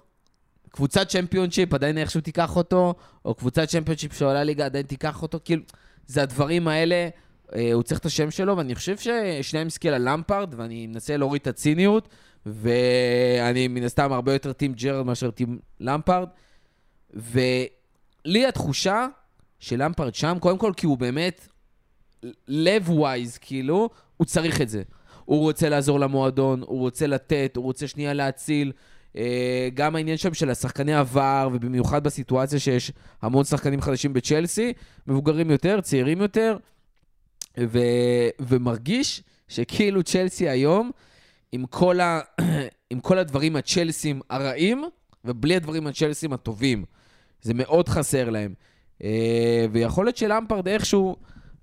[0.72, 2.93] קבוצת צ'מפיונשיפ עדיין איכשהו תיקח אותו,
[3.26, 5.62] או קבוצת צ'מפיונשיפ שעולה ליגה עדיין תיקח אותו, כאילו,
[6.08, 7.10] זה הדברים האלה,
[7.56, 11.41] אה, הוא צריך את השם שלו, ואני חושב ששניהם הסתכל על למפרד, ואני מנסה להוריד
[11.41, 12.08] את הציניות,
[12.45, 16.28] ואני מן הסתם הרבה יותר team ג'רארד מאשר team למפרד,
[17.13, 19.08] ולי התחושה
[19.60, 21.47] שלמפרד שם, קודם כל כי הוא באמת
[22.47, 24.84] לב ווייז, כאילו, הוא צריך את זה.
[25.25, 28.71] הוא רוצה לעזור למועדון, הוא רוצה לתת, הוא רוצה שנייה להציל.
[29.17, 34.73] אה, גם העניין שם של השחקני עבר, ובמיוחד בסיטואציה שיש המון שחקנים חדשים בצ'לסי,
[35.08, 36.58] מבוגרים יותר, צעירים יותר,
[37.60, 37.80] ו...
[38.39, 40.91] ומרגיש שכאילו צ'לסי היום,
[41.52, 42.20] עם כל, ה...
[42.92, 44.84] עם כל הדברים הצ'לסים הרעים,
[45.26, 46.86] ובלי הדברים הצ'לסים הטובים.
[47.42, 48.54] זה מאוד חסר להם.
[49.04, 51.16] אה, ויכול להיות שלמפרד איכשהו,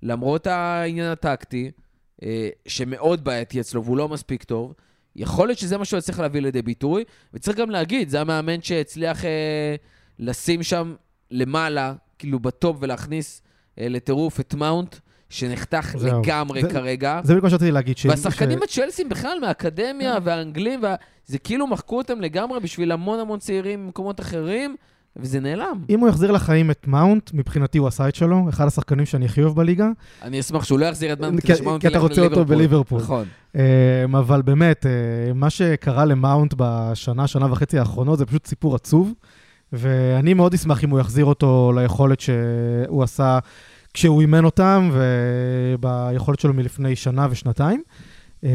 [0.03, 1.71] למרות העניין הטקטי,
[2.23, 4.73] אה, שמאוד בעייתי אצלו והוא לא מספיק טוב,
[5.15, 9.25] יכול להיות שזה מה שהוא יצליח להביא לידי ביטוי, וצריך גם להגיד, זה המאמן שהצליח
[9.25, 9.75] אה,
[10.19, 10.95] לשים שם
[11.31, 13.41] למעלה, כאילו בטופ, ולהכניס
[13.79, 14.95] אה, לטירוף את מאונט,
[15.29, 16.21] שנחתך זהו.
[16.21, 17.19] לגמרי זה- כרגע.
[17.23, 17.97] זה בדיוק מה שרציתי להגיד.
[17.97, 20.95] ש- והשחקנים ש- הצ'לסים בכלל, מהאקדמיה והאנגלים, וה...
[21.25, 24.75] זה כאילו מחקו אותם לגמרי בשביל המון המון צעירים ממקומות אחרים,
[25.15, 25.81] וזה נעלם.
[25.89, 29.43] אם הוא יחזיר לחיים את מאונט, מבחינתי הוא עשה את שלו, אחד השחקנים שאני הכי
[29.43, 29.87] אוהב בליגה.
[30.21, 32.45] אני אשמח שהוא לא יחזיר את מאונט כי- כדי שמאונט כי אתה ילך רוצה אותו.
[32.45, 33.01] בליברפול.
[33.01, 33.25] נכון.
[33.55, 33.61] אמ,
[34.15, 34.91] אבל באמת, אה,
[35.33, 39.13] מה שקרה למאונט בשנה, שנה וחצי האחרונות, זה פשוט סיפור עצוב.
[39.73, 43.39] ואני מאוד אשמח אם הוא יחזיר אותו ליכולת שהוא עשה
[43.97, 47.81] כשהוא אימן אותם, וביכולת שלו מלפני שנה ושנתיים.
[48.43, 48.49] אה,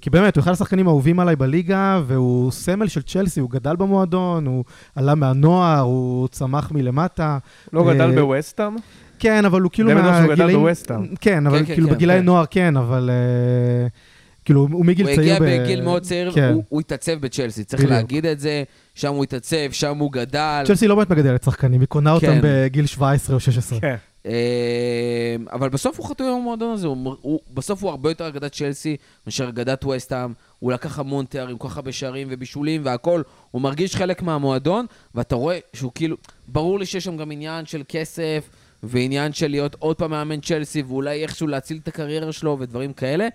[0.00, 4.46] כי באמת, הוא אחד השחקנים האהובים עליי בליגה, והוא סמל של צ'לסי, הוא גדל במועדון,
[4.46, 7.38] הוא עלה מהנוער, הוא צמח מלמטה.
[7.72, 8.76] לא גדל אה, בווסטהאם?
[9.18, 10.58] כן, אבל הוא כאילו די בטוח שהוא גדל מהגילאים...
[10.58, 11.06] בווסטהאם.
[11.20, 12.24] כן, אבל כן, כן, כאילו כן, בגילאי כן.
[12.24, 13.88] נוער כן, אבל אה,
[14.44, 15.34] כאילו הוא מגיל הוא צעיר.
[15.34, 16.52] הגיע ב- בגיל מאוד צעיר, כן.
[16.54, 17.92] הוא- הוא התעצב בצ'לסי, צריך בדיוק.
[17.96, 18.62] להגיד את זה.
[18.94, 20.62] שם הוא התעצב, שם הוא גדל.
[20.66, 22.40] צ'לסי לא באמת מגדלת שחקנים, היא קונה אותם כן.
[22.42, 23.78] בגיל 17 או 16.
[24.28, 28.52] אה, אבל בסוף הוא חתום עם המועדון הזה, הוא, הוא, בסוף הוא הרבה יותר אגדת
[28.52, 30.32] צ'לסי מאשר אגדת וסטהאם.
[30.58, 33.22] הוא לקח המון תארים, כל כך הרבה שערים ובישולים והכל.
[33.50, 36.16] הוא מרגיש חלק מהמועדון, ואתה רואה שהוא כאילו...
[36.48, 38.48] ברור לי שיש שם גם עניין של כסף,
[38.82, 43.28] ועניין של להיות עוד פעם מאמן צ'לסי, ואולי איכשהו להציל את הקריירה שלו ודברים כאלה.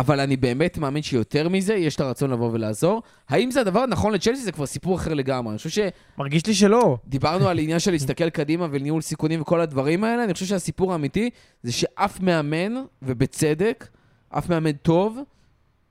[0.00, 3.02] אבל אני באמת מאמין שיותר מזה, יש את הרצון לבוא ולעזור.
[3.28, 4.42] האם זה הדבר הנכון לצ'לסי?
[4.42, 5.50] זה כבר סיפור אחר לגמרי.
[5.50, 5.78] אני חושב ש...
[6.18, 6.96] מרגיש לי שלא.
[7.06, 11.30] דיברנו על עניין של להסתכל קדימה וניהול סיכונים וכל הדברים האלה, אני חושב שהסיפור האמיתי
[11.62, 13.88] זה שאף מאמן, ובצדק,
[14.30, 15.18] אף מאמן טוב,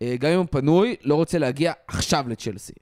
[0.01, 2.73] אה, גם אם הוא פנוי, לא רוצה להגיע עכשיו לצ'לסי.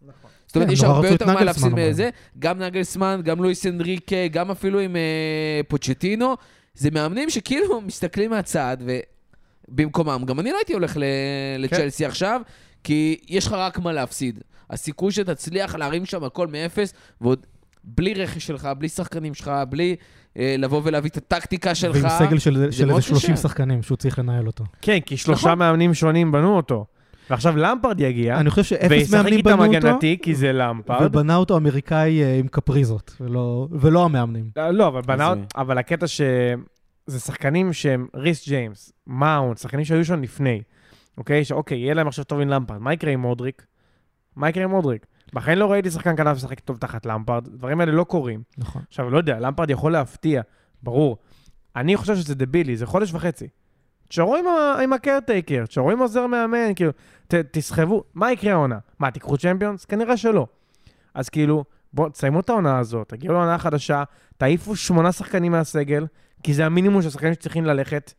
[0.48, 1.74] זאת אומרת, כן, יש הרבה יותר מה להפסיד.
[1.74, 2.10] מזה.
[2.40, 6.36] גם נגלסמן, גם לואיס אנריקה, גם אפילו עם אה, פוצ'טינו.
[6.74, 8.78] זה מאמנים שכאילו מסתכלים מהצד
[9.70, 10.24] ובמקומם.
[10.26, 11.04] גם אני לא הייתי הולך ל-
[11.60, 12.42] לצ'לסי עכשיו,
[12.84, 14.40] כי יש לך רק מה להפסיד.
[14.70, 17.46] הסיכוי שתצליח להרים שם הכל מאפס, ועוד
[17.84, 19.96] בלי רכש שלך, בלי שחקנים שלך, בלי
[20.38, 21.96] אה, לבוא ולהביא את הטקטיקה שלך.
[22.02, 23.42] ועם סגל של של איזה 30 קשה.
[23.42, 24.64] שחקנים שהוא צריך לנהל אותו.
[24.82, 25.60] כן, כי שלושה נכון.
[25.60, 26.86] מאמנים שונים בנו אותו.
[27.30, 31.02] ועכשיו למפרד יגיע, אני חושב שאפס וישחק מאמנים איתם בנו אותו, הגנתי, כי זה למפרד.
[31.06, 34.50] ובנה אותו אמריקאי אה, עם קפריזות, ולא- ולא המאמנים.
[34.58, 35.44] אה, לא, אבל בנה, הזוי.
[35.58, 36.22] אבל הקטע ש...
[37.08, 40.62] זה שחקנים שהם ריס ג'יימס, מאונט, שחקנים שהיו שם לפני,
[41.18, 41.46] אוקיי?
[41.46, 42.78] שאוקיי, יהיה להם עכשיו טוב עם למפרד.
[42.78, 43.66] מה יקרה עם מודריק?
[44.36, 45.06] מה יקרה עם מודריק?
[45.34, 48.44] בחיים לא ראיתי שחקן כנף משחק טוב תחת למפרד, דברים האלה לא קורים.
[48.58, 48.82] נכון.
[48.88, 50.42] עכשיו, לא יודע, למפרד יכול להפתיע,
[50.84, 51.18] ברור.
[51.76, 53.48] אני חושב שזה דבילי, זה חודש וחצי.
[54.08, 56.92] תשארו עם, ה- עם הקרטייקר, תשארו עם עוזר מאמן, כאילו,
[57.28, 58.78] ת, תסחבו, מה יקרה העונה?
[59.00, 59.86] מה, תיקחו צ'מפיונס?
[59.86, 60.48] כנראה שלא.
[61.14, 64.04] אז כאילו, בואו, תסיימו את העונה הזאת, תגיעו לעונה החדשה,
[64.38, 66.06] תעיפו שמונה שחקנים מהסגל,
[66.48, 68.14] כי זה המינימום של שחקנים שצריכים ללכת,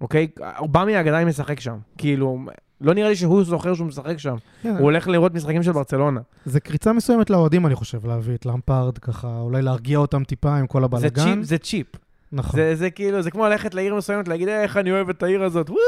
[0.00, 0.28] אוקיי?
[0.58, 1.76] אובמי עדיין משחק שם.
[1.98, 2.38] כאילו,
[2.80, 4.36] לא נראה לי שהוא זוכר שהוא משחק שם.
[4.62, 6.20] כן, הוא הולך לראות משחקים של ברצלונה.
[6.44, 10.66] זה קריצה מסוימת לאוהדים, אני חושב, להביא את למפרד, ככה, אולי להרגיע אותם טיפה עם
[10.66, 11.22] כל זה הבלאגן.
[11.34, 11.86] צ'יפ, זה צ'יפ.
[12.32, 12.60] נכון.
[12.60, 15.42] זה, זה כאילו, זה כמו ללכת לעיר מסוימת, להגיד, "אה, איך אני אוהב את העיר
[15.42, 15.80] הזאת, וואו!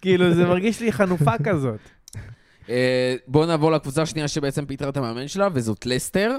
[0.00, 1.80] כאילו, זה מרגיש לי חנופה כזאת.
[2.68, 6.36] אה, בואו נעבור לקבוצה השנייה שבעצם פיטרה את המאמן שלה, וזאת לסטר.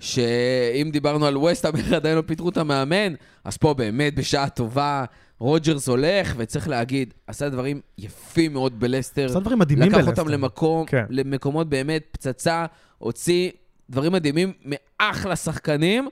[0.00, 5.04] שאם דיברנו על ווסטהאם, עדיין לא פיטרו את המאמן, אז פה באמת בשעה טובה,
[5.38, 9.26] רוג'רס הולך, וצריך להגיד, עשה דברים יפים מאוד בלסטר.
[9.26, 10.10] עשה דברים מדהימים לקח בלסטר.
[10.10, 11.04] אותם למקום, כן.
[11.10, 12.66] למקומות באמת פצצה,
[12.98, 13.50] הוציא
[13.90, 16.08] דברים מדהימים מאחלה שחקנים,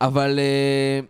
[0.00, 1.00] אבל אה,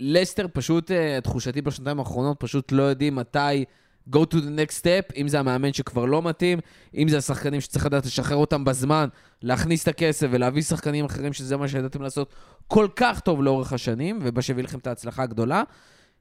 [0.00, 3.64] לסטר פשוט, אה, תחושתי בשנתיים האחרונות, פשוט לא יודעים מתי
[4.12, 6.58] go to the next step, אם זה המאמן שכבר לא מתאים,
[6.96, 9.08] אם זה השחקנים שצריך לדעת לשחרר אותם בזמן,
[9.42, 12.34] להכניס את הכסף ולהביא שחקנים אחרים, שזה מה שידעתם לעשות
[12.68, 15.62] כל כך טוב לאורך השנים, ומה שהביא לכם את ההצלחה הגדולה.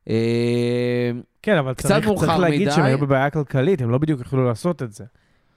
[0.10, 1.12] אה,
[1.42, 2.72] כן, אבל קצת צריך, צריך להגיד מדי.
[2.72, 5.04] שהם היו בבעיה כלכלית, הם לא בדיוק יכלו לעשות את זה.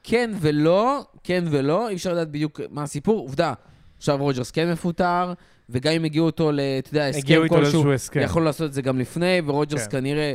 [0.03, 3.20] כן ולא, כן ולא, אי אפשר לדעת בדיוק מה הסיפור.
[3.20, 3.53] עובדה,
[3.97, 5.33] עכשיו רוג'רס כן מפוטר,
[5.70, 8.20] וגם אם הגיעו אותו, אתה יודע, הסכם כלשהו, הסכם.
[8.20, 9.99] יכול לעשות את זה גם לפני, ורוג'רס כן.
[9.99, 10.35] כנראה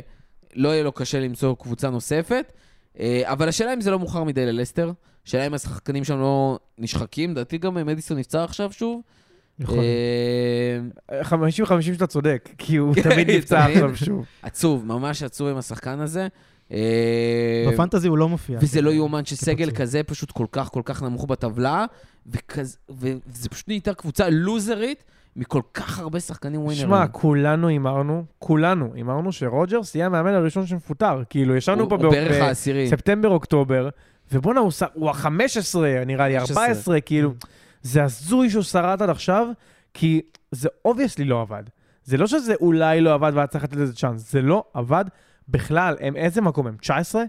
[0.55, 2.51] לא יהיה לו קשה למצוא קבוצה נוספת.
[2.99, 4.91] אה, אבל השאלה אם זה לא מאוחר מדי ללסטר,
[5.25, 9.01] השאלה אם השחקנים שם לא נשחקים, לדעתי גם מדיסון נפצע עכשיו שוב.
[9.59, 9.85] יכול להיות.
[11.11, 11.21] אה,
[11.81, 13.65] 50-50 שאתה צודק, כי הוא כן, תמיד נפצע.
[13.65, 14.25] עכשיו שוב.
[14.41, 16.27] עצוב, ממש עצוב עם השחקן הזה.
[16.71, 18.59] אה, בפנטזי הוא לא מופיע.
[18.61, 19.71] וזה לא יאומן שסגל.
[19.71, 21.85] כזה פשוט כל כך כל כך נמוך בטבלה,
[22.89, 25.03] וזה פשוט נהייתה קבוצה לוזרית
[25.35, 26.87] מכל כך הרבה שחקנים ווינרים.
[26.87, 31.23] שמע, כולנו הימרנו, כולנו הימרנו שרוג'רס יהיה המאמן הראשון שמפוטר.
[31.29, 32.09] כאילו, הוא, פה.
[32.87, 33.89] בספטמבר-אוקטובר,
[34.31, 35.27] ובואנה, הוא ש- הוא ה-15,
[36.05, 36.63] נראה לי, 15.
[36.65, 37.33] 14, כאילו,
[37.81, 39.47] זה הזוי שהוא שרד עד עכשיו,
[39.93, 40.21] כי
[40.51, 41.63] זה obviously לא עבד.
[42.03, 45.05] זה לא שזה אולי לא עבד והיה צריך לתת לזה צ'אנס, זה לא עבד
[45.49, 45.95] בכלל.
[45.99, 46.77] הם איזה מקום הם?
[46.77, 47.23] 19?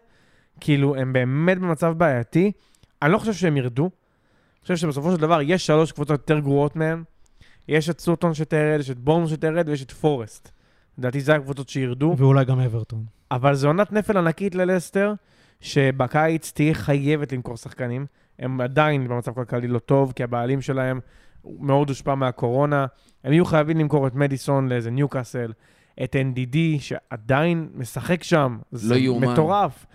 [0.60, 2.52] כאילו, הם באמת במצב בעייתי.
[3.02, 3.82] אני לא חושב שהם ירדו.
[3.82, 7.04] אני חושב שבסופו של דבר יש שלוש קבוצות יותר גרועות מהם.
[7.68, 10.50] יש את סוטון שתרד, יש את בורנו שתרד ויש את פורסט.
[10.98, 12.14] לדעתי זה הקבוצות שירדו.
[12.18, 13.04] ואולי גם אברטון.
[13.30, 15.14] אבל זו עונת נפל ענקית ללסטר,
[15.60, 18.06] שבקיץ תהיה חייבת למכור שחקנים.
[18.38, 21.00] הם עדיין במצב כלכלי לא טוב, כי הבעלים שלהם
[21.44, 22.86] מאוד הושפע מהקורונה.
[23.24, 25.52] הם יהיו חייבים למכור את מדיסון לאיזה ניוקאסל,
[26.04, 28.58] את NDD, שעדיין משחק שם.
[28.72, 29.28] זה לא יאומן.
[29.28, 29.86] מטורף.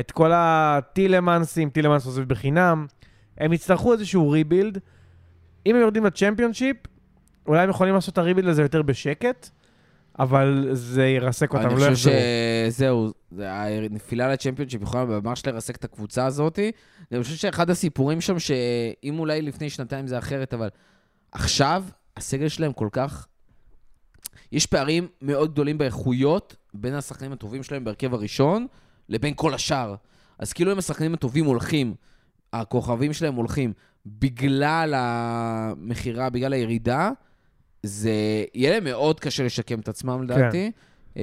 [0.00, 2.86] את כל הטילמנסים, טילמנס עוזב בחינם.
[3.38, 4.78] הם יצטרכו איזשהו ריבילד.
[5.66, 6.76] אם הם יורדים לצ'מפיונשיפ,
[7.46, 9.48] אולי הם יכולים לעשות את הריבילד הזה יותר בשקט,
[10.18, 12.12] אבל זה ירסק אותם, אני לא חושב יחזרו.
[12.70, 16.58] שזהו, זה הנפילה לצ'מפיונשיפ יכולה ממש לרסק את הקבוצה הזאת.
[17.12, 20.68] אני חושב שאחד הסיפורים שם, שאם אולי לפני שנתיים זה אחרת, אבל
[21.32, 21.84] עכשיו
[22.16, 23.26] הסגל שלהם כל כך...
[24.52, 28.66] יש פערים מאוד גדולים באיכויות בין השחקנים הטובים שלהם בהרכב הראשון
[29.08, 29.94] לבין כל השאר.
[30.38, 31.94] אז כאילו אם השחקנים הטובים הולכים,
[32.52, 33.72] הכוכבים שלהם הולכים,
[34.06, 37.10] בגלל המכירה, בגלל הירידה,
[37.82, 40.70] זה יהיה להם מאוד קשה לשקם את עצמם, לדעתי.
[41.16, 41.22] אה,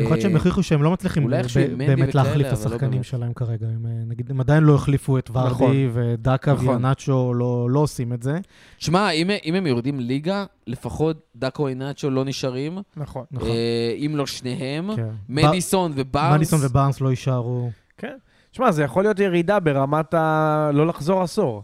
[0.00, 1.30] יכול להיות שהם הכריחו שהם לא מצליחים
[1.78, 3.02] באמת להחליף את לא השחקנים.
[3.02, 3.66] שלהם כרגע.
[3.66, 5.66] הם, אה, נגיד, הם עדיין לא החליפו את נכון.
[5.66, 6.68] ורדי ודקה נכון.
[6.68, 8.38] ויאנצ'ו, לא לא עושים את זה.
[8.78, 12.78] שמע, אם, אם הם יורדים ליגה, לפחות דאקו אינאצ'ו לא נשארים.
[12.96, 13.24] נכון.
[13.30, 13.48] נכון.
[13.48, 14.96] אה, אם לא שניהם.
[14.96, 15.08] כן.
[15.28, 16.36] מדיסון ובארנס.
[16.36, 17.70] מדיסון ובארנס לא יישארו.
[17.98, 18.16] כן.
[18.52, 20.70] שמע, זה יכול להיות ירידה ברמת ה...
[20.74, 21.62] לא לחזור עשור.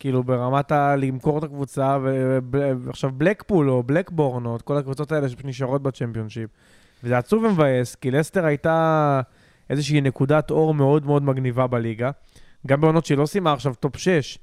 [0.00, 0.96] כאילו, ברמת ה...
[0.96, 1.98] למכור את הקבוצה,
[2.80, 6.50] ועכשיו בלקפול או בלקבורן, או את כל הקבוצות האלה שנשארות בצ'מפיונשיפ.
[7.04, 9.20] וזה עצוב ומבאס, כי לסטר הייתה
[9.70, 12.10] איזושהי נקודת אור מאוד מאוד מגניבה בליגה.
[12.66, 14.38] גם בעונות שהיא לא סיימה עכשיו top 6.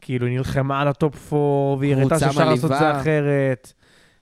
[0.00, 3.00] כאילו, היא נלחמה על ה top 4, והיא הראתה שאפשר לעשות את זה.
[3.00, 3.72] אחרת.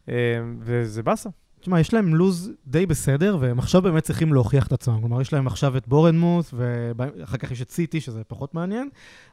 [0.09, 0.15] אה,
[0.61, 1.31] וזה באסה.
[1.61, 5.01] תשמע, יש להם לוז די בסדר, והם עכשיו באמת צריכים להוכיח את עצמם.
[5.01, 8.89] כלומר, יש להם עכשיו את בורנמוס, ואחר כך יש את סיטי, שזה פחות מעניין,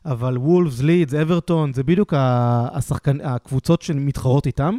[0.05, 4.75] אבל וולפס, לידס, אברטון, זה בדיוק ה- השחקן, הקבוצות שמתחרות איתם,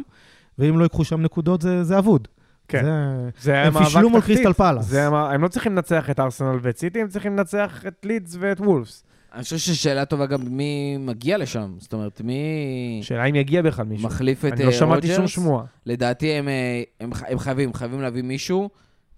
[0.59, 2.27] ואם לא ייקחו שם נקודות, זה, זה אבוד.
[2.67, 2.83] כן.
[2.85, 3.29] זה...
[3.41, 4.21] זה היה הם פישלו מול.
[4.21, 4.51] קריסטל.
[4.81, 8.37] זה מה- הם לא צריכים לנצח את ארסנל ואת סיטי, הם צריכים לנצח את לידס
[8.39, 9.03] ואת וולפס.
[9.33, 11.73] אני חושב ששאלה טובה גם מי מגיע לשם.
[11.79, 14.07] זאת אומרת, מי שאלה אם יגיע בכלל מישהו.
[14.07, 15.29] מחליף את אני לא אה, שמעתי שום רוג'רס?
[15.31, 15.65] שמועה.
[15.85, 18.69] לדעתי הם, אה, הם, הם חייבים, חייבים להביא מישהו.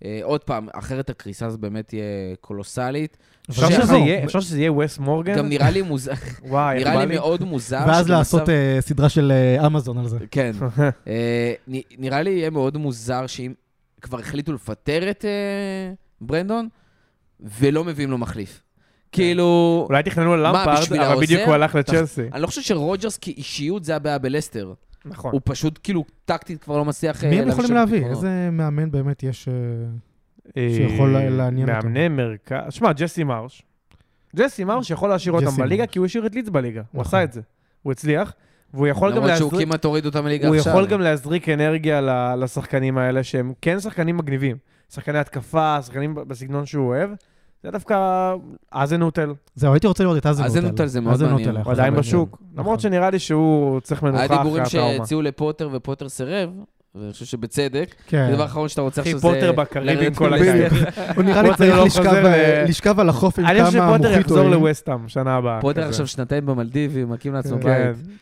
[0.06, 2.04] אה, עוד פעם, אחרת הקריסה הזו באמת תהיה
[2.42, 3.18] קולוסלית.
[3.50, 3.70] אפשר.
[3.82, 5.36] שזה יהיה- אפשר שזה יהיה וס מורגן?
[5.38, 6.12] גם נראה לי מוזר,
[6.50, 7.84] וואי, נראה לי מאוד מוזר.
[7.88, 8.42] ואז לעשות
[8.80, 9.32] סדרה של
[9.66, 10.18] אמזון על זה.
[10.32, 10.52] כן.
[11.08, 11.54] אה,
[11.98, 13.54] נראה לי יהיה מאוד מוזר שאם
[14.02, 15.26] כבר החליטו לפטר את
[16.22, 16.68] ברנדון,
[17.60, 18.62] ולא מביאים לו מחליף.
[19.12, 20.46] כאילו, אולי תכננו על
[20.82, 21.42] בשביל אבל בדיוק?
[21.46, 22.22] הוא הלך לצ'לסי.
[22.34, 24.74] אני לא חושב שרוג'רס כאישיות זה הבעיה בלסטר.
[25.06, 25.32] נכון.
[25.32, 27.24] הוא פשוט כאילו טקטית כבר לא מצליח...
[27.24, 28.06] אה, מי הם יכולים להביא?
[28.06, 29.48] איזה מאמן באמת יש...
[29.48, 29.54] אה,
[30.58, 31.88] אה, שיכול לעניין אותם.
[31.88, 33.62] מאמני מרכז, שמע, ג'סי מרש.
[34.36, 35.86] ג'סי מרש יכול להשאיר אותם בליגה.
[35.86, 36.82] כי הוא השאיר את לידס בליגה.
[36.92, 37.20] הוא נכון.
[37.20, 37.42] עשה את זה.
[37.84, 38.34] הוא הצליח,
[38.74, 39.68] והוא יכול גם למרות שהוא להזריק...
[39.68, 40.72] כמעט הוריד אותם מליגה הוא עכשיו.
[40.72, 44.58] יכול גם להזריק אנרגיה ל- לשחקנים האלה, שהם כן שחקנים מגניבים.
[44.94, 47.10] שחקני התקפה, שחקנים בסגנון שהוא אוהב.
[47.64, 48.34] זה דווקא
[48.72, 50.52] אזנוטל, זהו, הייתי רוצה לראות את אזנוטל.
[50.52, 51.56] אזנוטל זה מאוד מעניין.
[51.56, 51.96] היה הוא עדיין.
[51.96, 52.42] בשוק.
[52.58, 54.98] למרות שנראה לי שהוא צריך מנוחה היה אחרי דיבורים הטראומה.
[54.98, 56.50] שהציעו לפוטר ופוטר סירב,
[56.96, 57.96] ואני חושב שבצדק.
[58.08, 58.28] כן.
[58.30, 59.36] הדבר האחרון שאתה רוצה אחי, עכשיו זה...
[59.36, 60.34] פוטר בקריבים כל.
[60.34, 60.72] הקיץ.
[61.16, 61.86] הוא נראה לי צריך לא
[62.68, 64.64] לשכב, על החוף עם אני חושב כמה שפוטר יחזור מוחיטואים.
[64.64, 65.62] לווסטהאם שנה הבאה.
[65.62, 65.88] פוטר.
[65.88, 67.92] עכשיו שנתיים במלדיבים, מקים לעצמו כן.
[67.94, 68.18] בית.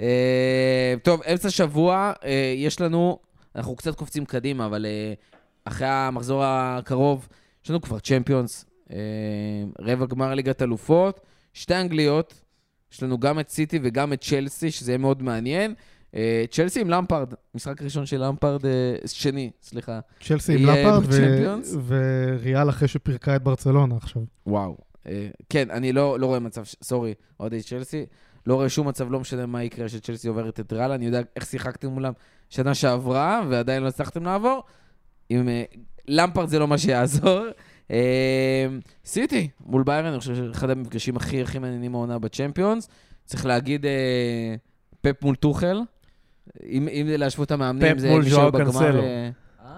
[0.00, 3.18] אה, טוב, אמצע שבוע, אה, יש לנו,
[3.56, 5.12] אנחנו קצת קופצים קדימה, אבל אה,
[5.64, 7.28] אחרי המחזור הקרוב,
[7.64, 8.64] יש לנו כבר צ'מפיונס,
[9.80, 11.20] רבע גמר ליגת אלופות,
[11.52, 12.40] שתי אנגליות,
[12.92, 15.74] יש לנו גם את סיטי וגם את צ'לסי, שזה יהיה מאוד מעניין.
[16.14, 20.00] אה, צ'לסי עם למפרד, משחק ראשון של למפרד, אה, שני, סליחה.
[20.20, 21.78] צ'לסי עם לפארד ו-?
[21.86, 24.22] וריאל אחרי שפירקה את ברצלונה עכשיו.
[24.46, 24.78] וואו.
[25.06, 28.06] אה, כן, אני לא, לא רואה מצב, סורי, אוהדי צ'לסי,
[28.46, 31.46] לא רואה שום מצב, לא משנה מה יקרה שצ'לסי עוברת את ריאל, אני יודע איך
[31.46, 32.12] שיחקתם מולם
[32.50, 34.62] שנה שעברה, ועדיין לא הצלחתם לעבור.
[35.28, 35.64] עם אה,
[36.08, 37.44] למפרד זה לא מה שיעזור.
[37.90, 38.66] אה,
[39.04, 42.88] סיטי, מול ביירן, אני חושב שאחד המפגשים הכי הכי מעניינים העונה בצ'מפיונס.
[43.24, 44.54] צריך להגיד אה,
[45.00, 45.80] פפ מול טוחל.
[46.66, 48.64] אם, אם זה להשוות את המאמנים, פפ זה מול בגמר...
[48.64, 49.02] קנסלו.
[49.02, 49.30] אה,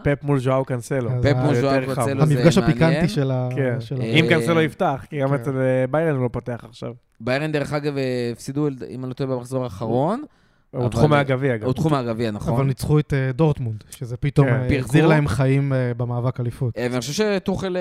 [0.02, 1.10] פפ מול ז'ואאו קנסלו.
[1.22, 1.94] פפ מול רחב.
[1.94, 2.76] קנסלו זה המפגש מעניין.
[2.76, 3.48] הפיקנטי של ה...
[3.56, 3.78] כן.
[4.00, 5.34] אה, אם קנסלו יפתח, כי גם כן.
[5.34, 6.92] אצל אה, ביירן הוא לא פותח עכשיו.
[7.20, 10.22] ביירן, דרך אגב, אה, הפסידו, אם אני לא טועה, במחזור האחרון.
[10.70, 11.66] הוא אבל- תחום מהגביע גם.
[11.66, 12.54] הוא תחום מהגביע, נכון.
[12.54, 14.52] אבל ניצחו את אה, דורטמונד, שזה פתאום כן.
[14.72, 14.78] אה.
[14.78, 16.74] החזיר להם חיים אה, במאבק אליפות.
[16.78, 17.76] ואני חושב שטוחל,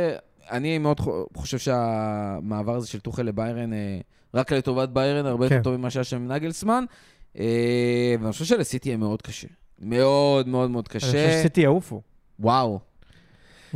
[0.51, 3.69] אני מאוד חו- חושב שהמעבר הזה של טוחל לביירן,
[4.33, 5.55] רק לטובת ביירן, הרבה כן.
[5.55, 6.83] יותר טוב ממה שהיה שם נגלסמן.
[7.35, 9.47] ואני חושב שלסיטי יהיה מאוד קשה.
[9.81, 11.39] מאוד מאוד מאוד אני חושב קשה.
[11.39, 12.01] שסיטי יעופו.
[12.39, 12.79] וואו.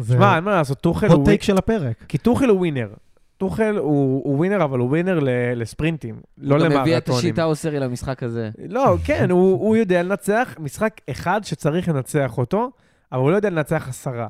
[0.07, 1.27] שמע, אין מה לעשות, טוחל הוא...
[1.27, 1.95] take של הפרק.
[2.07, 2.89] כי טוחל הוא ווינר.
[3.37, 7.19] טוחל הוא הוא ווינר, אבל הוא ווינר ל- לספרינטים, לא הוא גם הביא את למרתונים.
[7.19, 8.49] השיטה אוסרי למשחק הזה.
[8.69, 12.71] לא, כן, הוא הוא יודע לנצח משחק אחד שצריך לנצח אותו,
[13.11, 14.27] אבל הוא לא יודע לנצח עשרה.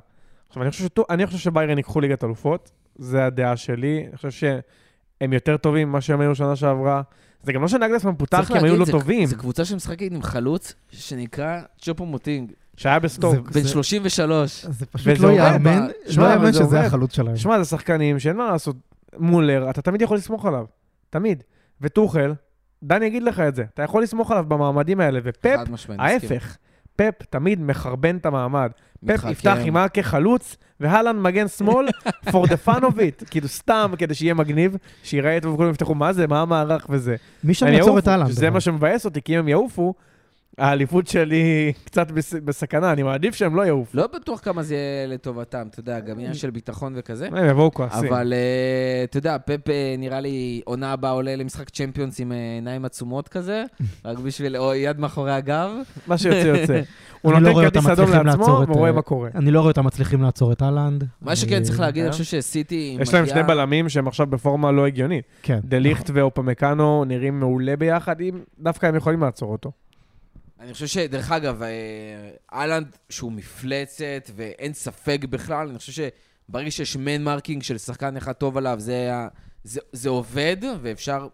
[0.47, 4.05] עכשיו, אני חושב שטו- אני חושב שביירן ייקחו ליגת אלופות, זה הדעה שלי.
[4.09, 7.01] אני חושב שהם יותר טובים ממה שהם היו שנה שעברה.
[7.43, 9.25] זה גם לא שנגלסמן פותח, כי הם היו לא זה- טובים.
[9.25, 13.51] זו קבוצה שמשחקת עם חלוץ שנקרא צ'ופו מוטינג, שהיה בסטוק.
[13.51, 14.65] זה- בן 33.
[14.69, 15.87] זה פשוט לא יאמן,
[16.17, 16.79] לא יאמן זה שזה.
[16.81, 17.35] החלוץ שלהם.
[17.37, 18.75] שמע, זה שחקנים שאין מה לעשות.
[19.17, 20.65] מולר, אתה תמיד יכול לסמוך עליו.
[21.09, 21.43] תמיד.
[21.81, 22.33] וטוחל,
[22.83, 23.63] דני יגיד לך את זה.
[23.73, 25.57] אתה יכול לסמוך עליו במעמדים האלה, ופפ.
[25.99, 26.57] ההפך.
[26.95, 28.71] פפ תמיד מחרבן את המעמד.
[29.05, 29.23] פפ.
[29.29, 31.87] יפתח עם ארקה חלוץ, והלן מגן שמאל,
[32.29, 33.25] for the fun of it.
[33.29, 37.15] כאילו סתם, כדי שיהיה מגניב, שיראה טוב וכולם יפתחו, מה זה, מה המערך וזה.
[37.43, 38.07] מי שם יעצור את?
[38.27, 38.53] שזה אבל?
[38.53, 39.93] מה שמבאס אותי, כי אם הם יעופו,
[40.57, 43.97] האליפות שלי קצת בס- בסכנה, אני מעדיף שהם לא יעופו.
[43.97, 47.27] לא בטוח כמה זה יהיה לטובתם, אתה יודע, גם עניין של ביטחון וכזה.
[47.31, 48.13] הם יבואו כועסים.
[48.13, 52.37] אבל אה, אתה יודע, פפ אה, נראה לי עונה הבאה עולה למשחק צ'מפיונס עם אה,
[52.55, 53.63] עיניים עצומות כזה,
[54.05, 55.69] רק בשביל, או יד מאחורי הגב.
[56.07, 56.81] מה שיוצא יוצא.
[57.21, 59.29] הוא לא נותן כרטיס אדום לעצמו, לעצור את, והוא רואה אה, מה קורה.
[59.35, 61.03] אני לא רואה אותם מצליחים לעצור את אהלנד.
[61.21, 62.03] מה שכן צריך להגיד?
[62.03, 65.25] אני חושב שסיטי יש להם שני בלמים שהם עכשיו בפורמה לא הגיונית.
[65.43, 65.59] כן.
[65.63, 69.71] דליכט ואופמקאנו נראים מעולה ביחד, אם דווקא הם יכולים לעצור אותו.
[70.63, 71.69] אני חושב שדרך אגב, אה,
[72.53, 76.09] האלנד, שהוא מפלצת ואין ספק בכלל, אני חושב
[76.49, 79.27] שברגע שיש man marking של שחקן אחד טוב עליו, זה, ה-
[79.63, 81.27] זה, זה עובד, ואפשר, מה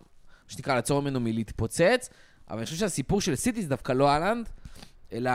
[0.47, 2.09] שנקרא, לעצור ממנו מלהתפוצץ,
[2.49, 4.49] אבל אני חושב שהסיפור של סיטי זה דווקא לא האלנד,
[5.13, 5.31] אלא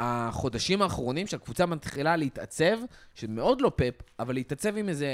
[0.00, 2.78] החודשים האחרונים שהקבוצה מתחילה להתעצב,
[3.14, 5.08] שמאוד לא פפ, אבל להתעצב עם איזה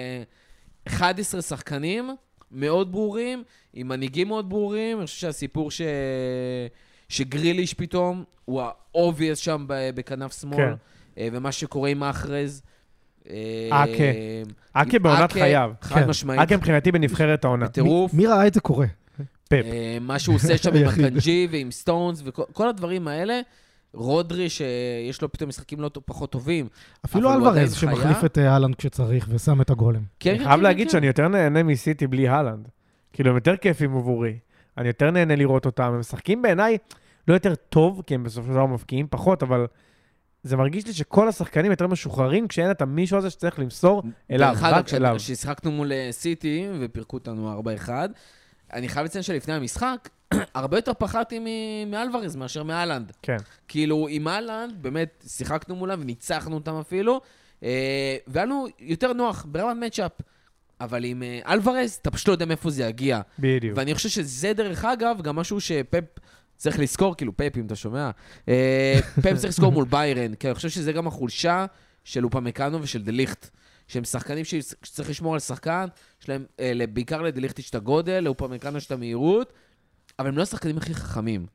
[0.88, 2.10] 11 שחקנים
[2.50, 4.98] מאוד ברורים, עם מנהיגים מאוד ברורים.
[4.98, 5.80] אני חושב שהסיפור ש...
[7.10, 10.72] שגריליש פתאום הוא ה-obvious שם בכנף שמאל, כן.
[11.18, 12.62] אה, ומה שקורה עם מאחרז.
[13.30, 14.04] אה, אקה.
[14.72, 15.72] אקה בעונת חייו.
[15.80, 16.08] חד כן.
[16.08, 16.40] משמעית.
[16.40, 17.66] אקה מבחינתי בנבחרת העונה.
[17.66, 18.14] בטירוף.
[18.14, 18.86] מי ראה את זה קורה?
[19.48, 19.64] פפ.
[19.64, 20.86] אה, מה שהוא עושה שם עם.
[20.88, 23.40] אקנג'י ועם סטונס וכל הדברים האלה.
[23.94, 26.68] רודרי, שיש לו פתאום משחקים לא פחות טובים.
[27.04, 28.24] אפילו אלוורז, שמחליף.
[28.24, 30.02] את אה, האלנד כשצריך ושם את הגולם.
[30.20, 30.90] כן, אני כן, חייב כן, להגיד.
[30.90, 32.68] שאני יותר נהנה מסיטי בלי הלנד.
[33.12, 34.38] כאילו, הם יותר כיפים עבורי.
[34.80, 35.82] אני יותר נהנה לראות אותם.
[35.82, 36.78] הם משחקים בעיניי
[37.28, 39.66] לא יותר טוב, כי הם בסופו של דבר מבקיעים פחות, אבל
[40.42, 44.62] זה מרגיש לי שכל השחקנים יותר משוחררים כשאין את המישהו הזה שצריך למסור אליו, דרך
[44.64, 45.14] אגב, רק אליו.
[45.16, 47.90] כששיחקנו מול אה, סיטי ופירקו אותנו 4-1,
[48.72, 50.08] אני חייב לציין שלפני המשחק,
[50.54, 53.12] הרבה יותר פחדתי מ- מאלוורז מאשר מאלנד.
[53.22, 53.36] כן.
[53.68, 57.20] כאילו, עם אהלנד, באמת, שיחקנו מולם וניצחנו אותם אפילו,
[57.62, 60.12] אה, והיה לנו יותר נוח ברמת מצ'אפ.
[60.80, 63.20] אבל עם אה, אלוורז, אתה פשוט לא יודע מאיפה זה יגיע.
[63.38, 63.78] בדיוק.
[63.78, 66.04] ואני חושב שזה, דרך אגב, גם משהו שפפ
[66.56, 68.10] צריך לזכור, כאילו, פפ, אם אתה שומע,
[68.48, 71.66] אה, פפ צריך לזכור מול ביירן, כי אני חושב שזה גם החולשה
[72.04, 73.50] של אופמקאנו ושל דליכט.
[73.88, 75.86] שהם שחקנים שצריך לשמור על שחקן,
[76.22, 79.52] יש להם, אה, בעיקר לדליכט יש את הגודל, לאופמקאנו יש את המהירות,
[80.18, 81.46] אבל הם לא השחקנים הכי חכמים.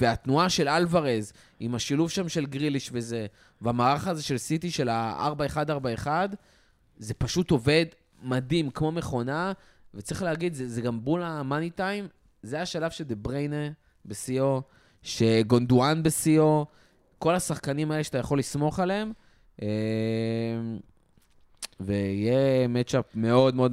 [0.00, 3.26] והתנועה של אלוורז, עם השילוב שם של גריליש וזה,
[3.60, 6.06] והמערך הזה של סיטי, של ה-4-1-4-1,
[6.98, 7.86] זה פשוט עובד
[8.22, 9.52] מדהים, כמו מכונה,
[9.94, 12.06] וצריך להגיד, זה, זה גם בול המאני טיים,
[12.42, 13.68] זה השלב שדה בריינה
[14.06, 14.62] בשיאו,
[15.02, 16.66] שגונדואן בשיאו,
[17.18, 19.12] כל השחקנים האלה שאתה יכול לסמוך עליהם,
[19.62, 19.68] אה,
[21.80, 23.72] ויהיה מצ'אפ מאוד מאוד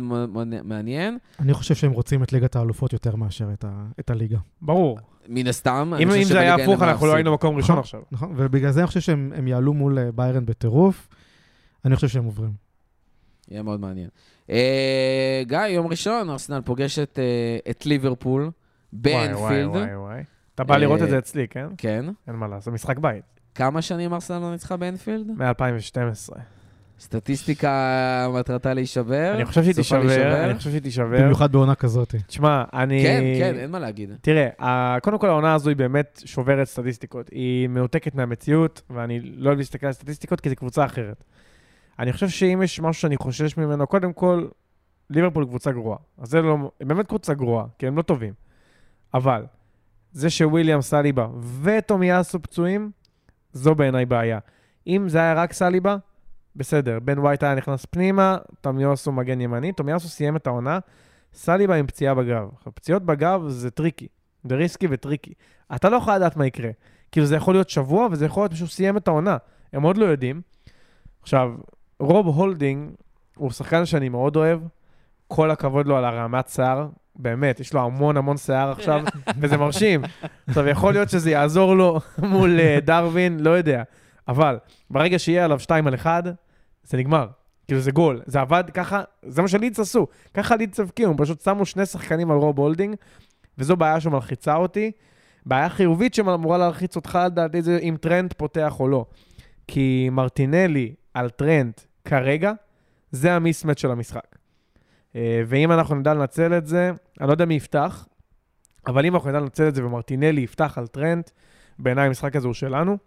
[0.63, 1.17] מעניין.
[1.39, 4.38] אני חושב שהם רוצים את ליגת האלופות יותר מאשר את ה- את הליגה.
[4.61, 4.99] ברור.
[5.28, 7.15] מן הסתם, אם אם זה היה הפוך, אנחנו לא.
[7.15, 7.80] היינו מקום ראשון נכון.
[7.80, 8.01] עכשיו.
[8.11, 8.34] נכון?
[8.38, 11.07] ובגלל זה אני חושב שהם הם יעלו מול אה, ביירן בטירוף.
[11.86, 12.51] אני חושב שהם עוברים.
[13.52, 14.10] יהיה מאוד מעניין.
[14.49, 18.52] אה, גיא, יום ראשון, ארסנל פוגשת אה, את ליברפול וואי,
[19.14, 19.68] וואי, באנפילד.
[19.68, 20.24] וואי, וואי.
[20.56, 21.68] אתה בא לראות את זה אצלי, כן?
[21.78, 22.06] כן.
[22.28, 23.24] אין מה לעשות, משחק בית.
[23.56, 25.28] כמה שנים ארסנל לא ניצחה באנפילד?
[25.28, 26.38] מ-2012.
[26.99, 29.32] סטטיסטיקה מטרתה להישבר.
[29.36, 30.45] אני חושב שהיא תישבר.
[30.45, 31.22] אני חושב שהיא תישבר.
[31.22, 32.16] במיוחד בעונה כזאת.
[32.28, 33.04] תשמע, אני...
[33.04, 34.10] כן, כן, אין מה להגיד.
[34.22, 37.30] תראה, קודם כל העונה הזו היא באמת שוברת סטטיסטיקות.
[37.32, 41.24] היא מנותקת מהמציאות, ואני לא אוהב להסתכל על סטטיסטיקות כי זו קבוצה אחרת.
[42.02, 44.47] אני חושב שאם יש משהו שאני חושש ממנו, קודם כל,
[45.10, 45.97] ליברפול קבוצה גרועה.
[46.18, 46.58] אז זה לא...
[46.80, 48.34] הם באמת קבוצה גרועה, כי הם לא טובים.
[49.14, 49.45] אבל,
[50.12, 51.28] זה שוויליאם סליבה
[51.62, 52.91] וטומיאסו פצועים,
[53.54, 54.39] זו בעיניי בעיה.
[54.88, 55.97] אם זה היה רק סליבה,
[56.56, 60.80] בסדר, בן ווייט היה נכנס פנימה, טומיאסו מגן ימני, טומיאסו סיים את העונה,
[61.34, 62.49] סליבה עם פציעה בגב.
[62.74, 64.07] פציעות בגב זה tricky.
[64.49, 65.34] זה risky ו tricky.
[65.76, 66.70] אתה לא יכול לדעת מה יקרה.
[67.12, 69.38] כאילו, זה יכול להיות שבוע, וזה יכול להיות שהוא סיים את העונה.
[69.74, 70.41] הם עוד לא יודעים.
[71.22, 71.54] עכשיו,
[72.02, 72.91] רוב הולדינג
[73.36, 74.60] הוא שחקן שאני מאוד אוהב.
[75.28, 76.88] כל הכבוד לו על הרעמת שיער.
[77.16, 79.02] באמת, יש לו המון המון שיער עכשיו,
[79.39, 80.02] וזה מרשים.
[80.47, 81.99] עכשיו, יכול להיות שזה יעזור לו
[82.32, 83.84] מול אה, דרווין, לא יודע.
[84.28, 84.58] אבל
[84.89, 86.24] ברגע שיהיה עליו 2 על 1,
[86.84, 87.28] זה נגמר.
[87.68, 88.22] כאילו זה גול.
[88.26, 90.08] זה עבד ככה, זה מה שלידס עשו.
[90.34, 92.95] ככה לידס הבקיעו, הם פשוט שמו שני שחקנים על רוב הולדינג,
[93.58, 94.91] וזו בעיה שמלחיצה אותי.
[95.45, 99.06] בעיה חיובית שאמורה להלחיץ אותך, לדעתי, זה אם טרנד פותח או לא.
[99.68, 101.74] כי מרטינלי על טרנד
[102.06, 102.52] כרגע,
[103.12, 104.36] זה ה mismatch של המשחק.
[105.16, 108.08] אה, ואם אנחנו נדע לנצל את זה, אני לא יודע מי יפתח,
[108.88, 111.24] אבל אם אנחנו נדע לנצל את זה ומרטינלי יפתח על טרנד,
[111.80, 112.97] בעיניי המשחק הזה הוא שלנו.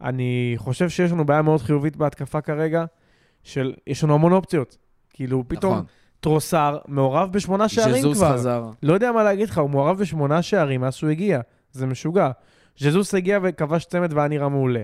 [0.00, 2.84] אני חושב שיש לנו בעיה מאוד חיובית בהתקפה כרגע,
[3.42, 4.76] של, יש לנו המון אופציות.
[5.10, 5.84] כאילו, פתאום נכון.
[6.20, 8.32] טרוסר מעורב בשמונה שערים ז'זוס כבר.
[8.32, 8.70] חזר.
[8.82, 11.40] לא יודע מה להגיד לך, הוא מעורב בשמונה שערים מאז שהוא הגיע.
[11.72, 12.30] זה משוגע.
[12.78, 14.82] ז'זוס הגיע וכבש צמד והיה נראה מעולה.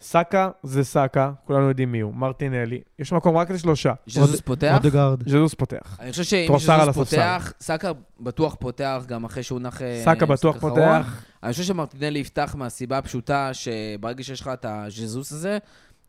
[0.00, 2.14] סאקה זה סאקה, כולנו יודעים מי הוא.
[2.14, 3.92] מרטינלי, יש מקום רק לשלושה.
[4.06, 4.74] ז'זוס פותח.
[4.74, 5.28] אודגרד.
[5.28, 5.96] ז'זוס פותח.
[6.00, 6.94] אני חושב שאם ז'זוס.
[6.94, 9.82] פותח, סאקה בטוח פותח גם אחרי שהוא נח...
[9.82, 11.22] אה, סאקה בטוח פותח.
[11.42, 15.58] אני חושב שמרטינלי יפתח מהסיבה הפשוטה שברגע שיש לך את הז'זוס הזה,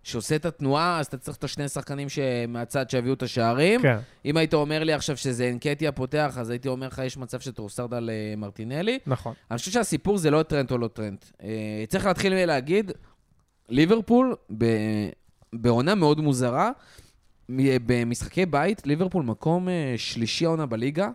[0.03, 2.07] שעושה את התנועה, אז אתה צריך את השני שחקנים
[2.47, 3.81] מהצד שיביאו את השערים.
[3.81, 7.39] כן, אם היית אומר לי עכשיו שזה אנקטיה פותח, אז הייתי אומר לך, יש מצב
[7.39, 8.99] שטרוסרד על אה, מרטינלי.
[9.07, 9.33] נכון.
[9.51, 11.25] אני חושב שהסיפור זה לא טרנט או לא טרנט.
[11.43, 12.91] אה, צריך להתחיל להגיד,
[13.69, 15.09] ליברפול, ב-
[15.53, 16.71] בעונה מאוד מוזרה,
[17.85, 21.09] במשחקי בית, ליברפול מקום אה, שלישי העונה בליגה.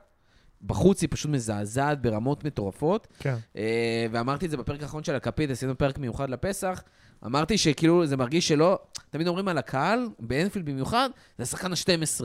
[0.63, 3.09] בחוץ היא פשוט מזעזעת ברמות מטורפות.
[3.19, 3.35] כן.
[3.57, 6.83] אה, ואמרתי את זה בפרק האחרון של הכפית, עשינו פרק מיוחד לפסח.
[7.27, 8.79] אמרתי שכאילו זה מרגיש שלא,
[9.11, 12.25] תמיד אומרים על הקהל, באנפילד במיוחד, זה השחקן ה-12.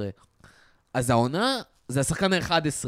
[0.93, 1.57] אז העונה
[1.87, 2.85] זה השחקן ה-11.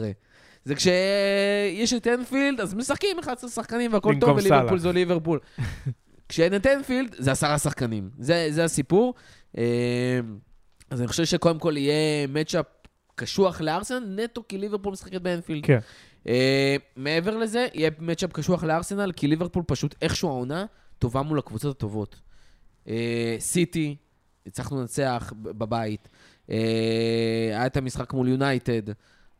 [0.65, 4.81] זה כשיש את אנפילד, אז משחקים 11 שחקנים והכל טוב, וליברפול סאלח.
[4.81, 5.39] זו ליברפול.
[6.31, 8.09] כשאין את אנפילד, זה עשרה שחקנים.
[8.19, 9.13] זה, זה הסיפור.
[9.57, 10.19] אה,
[10.89, 12.65] אז אני חושב שקודם כל יהיה מצ'אפ
[13.15, 15.65] קשוח לארסנל, נטו כי ליברפול משחקת באנפילד.
[15.65, 15.79] כן.
[16.27, 20.65] אה, מעבר לזה, יהיה מצ'אפ קשוח לארסנל, כי ליברפול פשוט איכשהו העונה
[20.99, 22.21] טובה מול הקבוצות הטובות.
[22.87, 23.95] אה, סיטי,
[24.47, 26.09] הצלחנו לנצח בבית.
[26.49, 26.57] אה,
[27.51, 28.81] היה את המשחק מול יונייטד.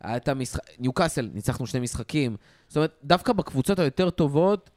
[0.01, 0.61] היה את המשחק...
[0.79, 2.35] ניוקאסל, ניצחנו שני משחקים.
[2.67, 4.69] זאת אומרת, דווקא בקבוצות היותר טובות,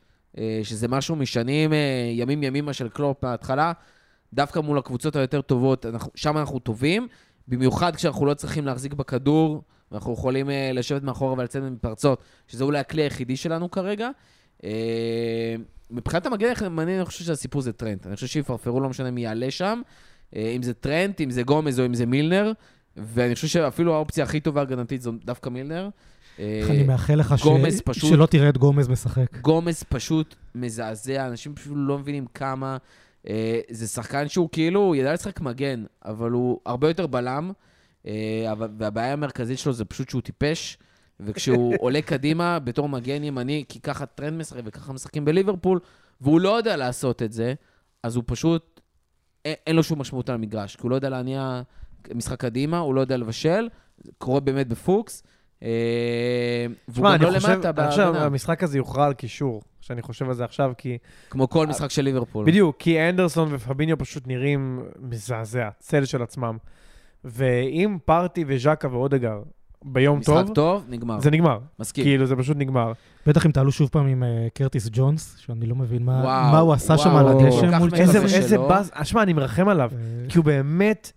[0.62, 3.72] שזה משהו משנים אה, ימים ימימה של קלופ מההתחלה,
[4.32, 7.08] דווקא מול הקבוצות היותר טובות, שם אנחנו טובים,
[7.48, 9.62] במיוחד כשאנחנו לא צריכים להחזיק בכדור,
[9.92, 14.10] ואנחנו יכולים אה, לשבת מאחורה ולצאת מפרצות, שזה אולי הכלי היחידי שלנו כרגע.
[14.64, 15.54] אה,
[15.90, 18.06] מבחינת המגן הימני, אני חושב שהסיפור זה טרנד.
[18.06, 19.82] אני חושב שיפרפרו, לא משנה מי יעלה שם,
[20.36, 22.52] אה, אם זה טרנד, אם זה גומז או אם זה מילנר,
[22.96, 25.88] ואני חושב שאפילו האופציה הכי טובה הגנתית זו דווקא מילנר.
[26.38, 27.42] אה, איך אני מאחל לך ש...
[27.84, 29.36] פשוט- שלא תראה את גומז משחק.
[29.40, 32.76] גומז פשוט מזעזע, אנשים פשוט לא מבינים כמה.
[33.28, 37.52] אה, זה שחקן שהוא כאילו, הוא ידע לשחק מגן, אבל הוא הרבה יותר בלם,
[38.06, 38.12] אה,
[38.52, 40.78] אבל, והבעיה המרכזית שלו זה פשוט שהוא טיפש,
[41.20, 45.80] וכשהוא עולה קדימה בתור מגן ימני, כי ככה טרנד משחק וככה משחקים בליברפול,
[46.20, 47.54] והוא לא יודע לעשות את זה,
[48.02, 48.80] אז הוא פשוט,
[49.44, 51.62] אין, אין לו שום משמעות על המגרש, כי הוא לא יודע להניע
[52.14, 53.68] משחק קדימה, הוא לא יודע לבשל,
[54.18, 55.22] קורה באמת בפוקס.
[55.64, 58.12] אה, והוא גם אני לא חושב, למטה אני חושב.
[58.14, 60.98] המשחק הזה יוכרע על קישור, שאני חושב על זה עכשיו, כי...
[61.30, 62.46] כמו כל משחק של ליברפול.
[62.46, 66.56] בדיוק, כי אנדרסון ופביניו פשוט נראים מזעזע, צל של עצמם.
[67.24, 69.42] ואם פארטי וז'קה ואודגר
[69.84, 71.20] ביום טוב, משחק טוב, נגמר.
[71.20, 71.58] זה נגמר.
[71.78, 72.04] מסכים.
[72.04, 72.92] כאילו, זה פשוט נגמר.
[73.26, 76.58] בטח אם תעלו שוב פעם עם אה, קרטיס ג'ונס, שאני לא מבין מה וואו, מה
[76.58, 77.90] הוא עשה שם על הדשא מול.
[78.34, 81.12] איזה באז, שמע, אני מרחם עליו, אה, כי הוא באמת,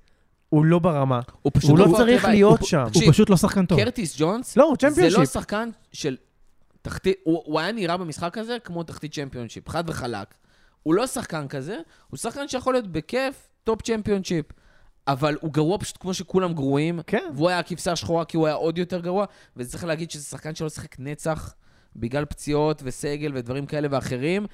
[0.49, 1.19] הוא לא ברמה.
[1.41, 2.35] הוא פשוט הוא לא עבר צריך לבית.
[2.35, 2.85] להיות הוא- שם.
[2.93, 3.79] הוא פשוט לא שחקן טוב.
[3.79, 5.33] קרטיס ג'ונס, לא, הוא זה לא צ'מפיונשיפ.
[5.33, 6.17] שחקן של
[6.81, 10.27] תחתית, הוא הוא היה נראה במשחק הזה כמו תחתית צ'מפיונשיפ, חד וחלק.
[10.83, 11.77] הוא לא שחקן כזה,
[12.09, 14.45] הוא שחקן שיכול להיות בכיף top צ'מפיונשיפ.
[15.07, 17.23] אבל הוא גרוע פשוט כמו שכולם גרועים, כן.
[17.35, 19.25] והוא היה הכבשה השחורה כי הוא היה עוד יותר גרוע,
[19.57, 21.53] ושצריך להגיד שזה שחקן שלא שיחק נצח,
[21.95, 24.45] בגלל פציעות וסגל ודברים כאלה ואחרים.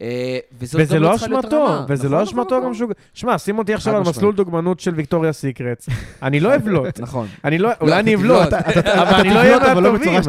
[0.00, 1.66] אה, וזה לא אשמתו.
[1.88, 2.64] וזה נכון, לא נכון, אשמתו נכון.
[2.64, 2.90] גם שהוא...
[3.14, 4.02] שמע, שים אותי עכשיו על.
[4.02, 5.88] מסלול דוגמנות של ויקטוריה סיקרטס.
[6.22, 7.00] אני לא אבלוט.
[7.06, 7.26] נכון.
[7.44, 8.52] אני לא, אולי אני אבלוט.
[8.52, 10.20] אבל אני לא אהיה לא מהטובים.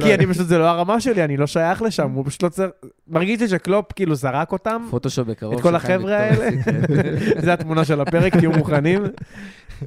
[0.00, 2.70] כי אני פשוט, זה לא הרמה שלי, אני לא שייך לשם, הוא פשוט לא צריך...
[3.08, 5.54] מרגיש לי שקלופ כאילו זרק אותם, פוטושופ בקרוב.
[5.54, 6.50] את כל החבר'ה האלה.
[7.44, 9.02] זה התמונה של הפרק, תהיו מוכנים.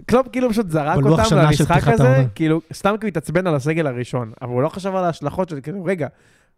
[0.05, 2.25] קלופ כאילו פשוט זרק אותם למשחק הזה.
[2.35, 5.59] כאילו, סתם כי הוא התעצבן על הסגל הראשון, אבל הוא לא חשב על ההשלכות של,
[5.61, 6.07] כאילו, רגע,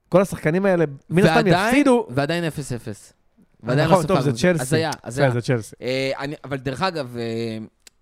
[0.10, 2.08] כל השחקנים האלה, מן הסתם ועדיין- יפסידו.
[2.10, 3.14] ועדיין 0-0.
[3.64, 4.32] ועדיין לא נכון, טוב, זה.
[4.32, 4.62] צ'לסי.
[4.62, 5.32] הזיה, בסדר, הזיה.
[5.32, 5.76] זה צ'לסי.
[5.82, 6.12] אה,
[6.44, 7.58] אבל דרך אגב, אה,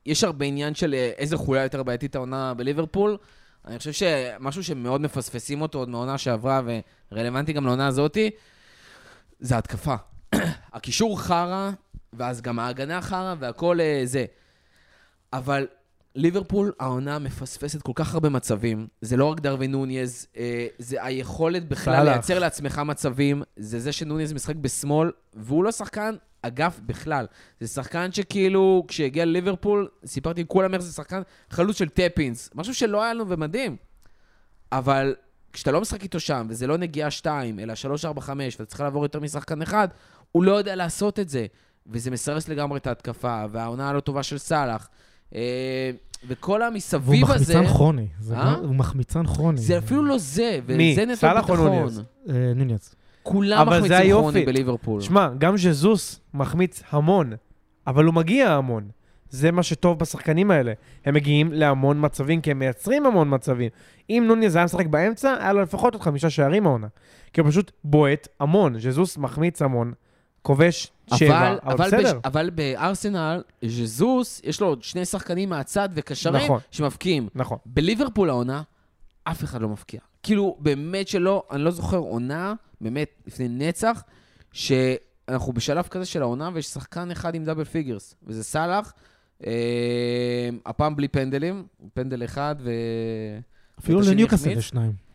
[0.06, 3.18] יש הרבה עניין של אה, איזה חוליה יותר בעייתית העונה בליברפול.
[3.68, 6.62] אני חושב שמשהו שמאוד מפספסים אותו עוד מהעונה שעברה,
[7.12, 8.30] ורלוונטי גם לעונה הזאתי,
[9.40, 9.96] זה ההתקפה.
[10.74, 11.72] הקישור חרא,
[12.14, 14.26] ואז גם ההגנה חרא, והכל זה.
[15.34, 15.68] אבל
[16.16, 18.88] ליברפול, העונה מפספסת כל כך הרבה מצבים.
[19.02, 22.14] זה לא רק דרווין נוניז, אה, זה היכולת בכלל סאלח.
[22.14, 23.44] לייצר לעצמך מצבים.
[23.56, 27.26] זה זה שנוניז משחק בשמאל, והוא לא שחקן אגף בכלל.
[27.60, 32.50] זה שחקן שכאילו, כשהגיע לליברפול, סיפרתי לכולם איך זה שחקן חלוץ של טפינס.
[32.56, 33.76] משהו שלא היה לנו ומדהים.
[34.72, 35.16] אבל
[35.54, 38.82] כשאתה לא משחק איתו שם, וזה לא נגיעה 2, אלא 3, 4, 5, ואתה צריך
[38.82, 39.88] לעבור יותר משחקן אחד,
[40.32, 41.46] הוא לא יודע לעשות את זה.
[41.88, 44.90] וזה מסרס לגמרי את ההתקפה, והעונה הלא טובה של סאלח.
[45.36, 45.92] אה,
[46.28, 48.08] וכל המסביב הזה, מחמיצן כרוני.
[48.20, 48.56] זה אה?
[48.58, 49.58] גם- הוא מחמיצן כרוני.
[49.62, 50.92] זה אפילו לא זה, מי?
[50.92, 51.72] וזה נטו סאלח או ביטחון.
[51.76, 52.02] נוניז?
[52.30, 52.96] אה, נוניאז.
[53.24, 54.12] כולם מחמיצים.
[54.12, 55.02] כרוני בליברפול.
[55.02, 57.34] שמע, גם ז'זוס מחמיץ המון,
[57.88, 58.88] אבל הוא מגיע המון.
[59.30, 60.74] זה מה שטוב בשחקנים האלה.
[61.06, 63.70] הם מגיעים להמון מצבים, כי הם מייצרים המון מצבים.
[64.10, 66.88] אם נוניז היה משחק באמצע, היה לו לפחות עוד חמישה שערים העונה.
[67.34, 68.80] כי הוא פשוט בועט המון.
[68.80, 69.94] ז'זוס מחמיץ המון,
[70.44, 72.14] כובש שבע, אבל, אבל, אבל, בסדר.
[72.14, 76.60] בש, אבל בארסנל, ז'זוס, יש לו עוד שני שחקנים מהצד וקשרים נכון.
[76.72, 77.30] שמבקיעים.
[77.36, 77.58] נכון.
[77.66, 78.62] בליברפול העונה,
[79.24, 80.00] אף אחד לא מבקיע.
[80.24, 84.04] כאילו, באמת שלא, אני לא זוכר עונה, באמת, לפני נצח,
[84.52, 88.94] שאנחנו בשלב כזה של העונה, ויש שחקן אחד עם double figures, וזה סאלח,
[89.46, 92.72] אה, הפעם בלי פנדלים, פנדל אחד, ו...
[93.80, 94.58] אפילו לניוקאסל החמיץ.
[94.58, 95.13] יש שניים.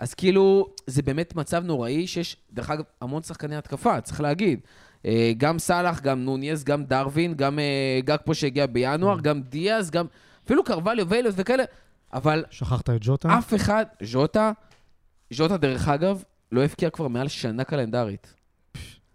[0.00, 4.60] אז כאילו, זה באמת מצב נוראי שיש, דרך אגב, המון שחקני התקפה, צריך להגיד.
[5.06, 9.22] אה, גם סאלח, גם נוניס, גם דרווין, גם אה, גג פה שהגיע בינואר, Mm.
[9.22, 10.06] גם דיאז, גם
[10.44, 11.64] אפילו קרווליו ויילוס וכאלה,
[12.12, 13.38] אבל שכחת את ג'וטה?
[13.38, 14.52] אף אחד, ז'וטה,
[15.30, 16.22] ז'וטה דרך אגב,
[16.52, 18.34] לא הבקיע כבר מעל שנה קלנדרית.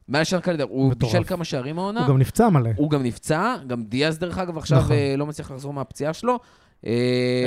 [0.07, 0.93] מעל שנה קלנדרית, הוא.
[0.97, 2.69] בישל כמה שערים העונה, הוא גם נפצע מלא.
[2.75, 4.91] הוא גם נפצע, גם דיאז דרך אגב עכשיו נכון.
[4.95, 6.39] אה, לא מצליח לחזור מהפציעה שלו.
[6.85, 6.91] אה,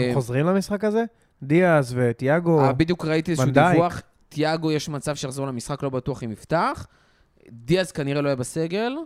[0.09, 1.05] הם חוזרים למשחק הזה?
[1.43, 2.61] דיאז וטיאגו.
[2.61, 3.51] אה, בדיוק ראיתי איזשהו.
[3.51, 6.87] דיווח, תיאגו יש מצב שיחזור למשחק, לא בטוח אם יפתח.
[7.51, 8.97] דיאז כנראה לא יהיה בסגל,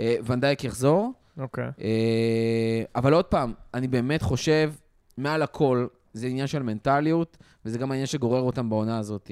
[0.00, 1.12] אה, ונדייק יחזור.
[1.38, 1.70] אוקיי.
[1.80, 4.72] אה, אבל עוד פעם, אני באמת חושב,
[5.16, 9.30] מעל הכל, זה עניין של מנטליות, וזה גם העניין שגורר אותם בעונה הזאת.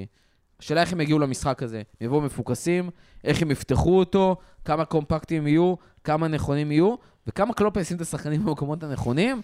[0.61, 1.83] השאלה איך הם יגיעו למשחק הזה.
[2.01, 2.91] הם יבואו מפוקסים,
[3.25, 6.95] איך הם יפתחו אותו, כמה קומפקטים יהיו, כמה נכונים יהיו,
[7.27, 9.43] וכמה קלופ ישים את השחקנים במקומות הנכונים.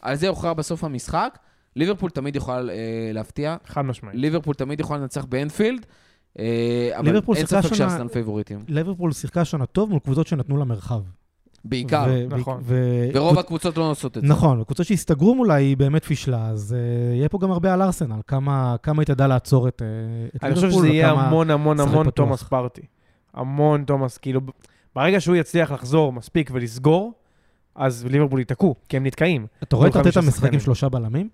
[0.00, 1.38] על זה יוכרע בסוף המשחק.
[1.78, 4.16] ליברפול תמיד יכולה אה, להפתיע, חד משמעית.
[4.18, 5.86] ליברפול תמיד יכולה לנצח באנפילד,
[6.38, 8.64] אה, אבל ליברפול אין ספק שארסנל פייבוריטים.
[8.68, 11.00] ליברפול שיחקה שנה טוב מול קבוצות שנתנו לה מרחב.
[11.64, 12.06] בעיקר.
[12.08, 12.60] ו- נכון.
[12.62, 14.28] ו- ורוב הקבוצות לא עושות את זה.
[14.28, 18.20] נכון, וקבוצות שהסתגרו מולה היא באמת פישלה, אז אה, יהיה פה גם הרבה על ארסנל,
[18.26, 21.80] כמה, כמה היא תדע לעצור את, אה, את אני חושב ליברפול שזה יהיה המון המון
[21.80, 22.14] המון פתוח.
[22.14, 22.82] תומאס פארטי.
[23.34, 24.40] המון תומאס, כאילו,
[24.94, 27.12] ברגע שהוא יצליח לחזור מספיק ולסגור,
[27.74, 29.46] אז ליברפול ייתקעו, כי הם נתקעים.
[29.62, 30.60] אתה רואה את ארטטה חמישה משחק עם.
[30.60, 31.28] שלושה בלמים?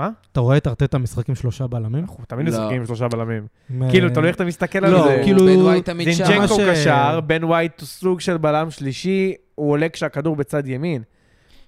[0.00, 0.10] מה?
[0.32, 2.04] אתה רואה את ארטטה משחק עם שלושה בלמים?
[2.04, 2.52] אנחנו תמיד לא.
[2.52, 3.46] משחקים עם שלושה בלמים.
[3.90, 5.20] כאילו, תלוי איך אתה מסתכל על לא, זה.
[5.24, 6.24] כאילו- בן ווייט תמיד שם.
[6.24, 11.02] זינצ'נקו קשר, בן ווייט הוא סוג של בלם שלישי, הוא עולה כשהכדור בצד ימין.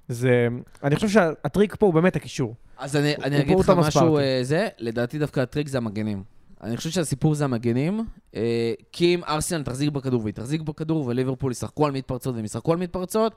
[0.08, 0.48] זה...
[0.84, 2.54] אני חושב שהטריק פה הוא באמת הקישור.
[2.78, 4.18] אז אני, אני הוא אגיד לך משהו.
[4.18, 6.22] אה, זה, לדעתי דווקא הטריק זה המגנים.
[6.62, 8.06] אני חושב שהסיפור זה המגנים,
[8.36, 12.72] אה, כי אם ארסנל תחזיק בכדור והיא תחזיק בכדור וליברפול ישחקו על מתפרצות והם ישחקו
[12.72, 13.34] על מתפרצות,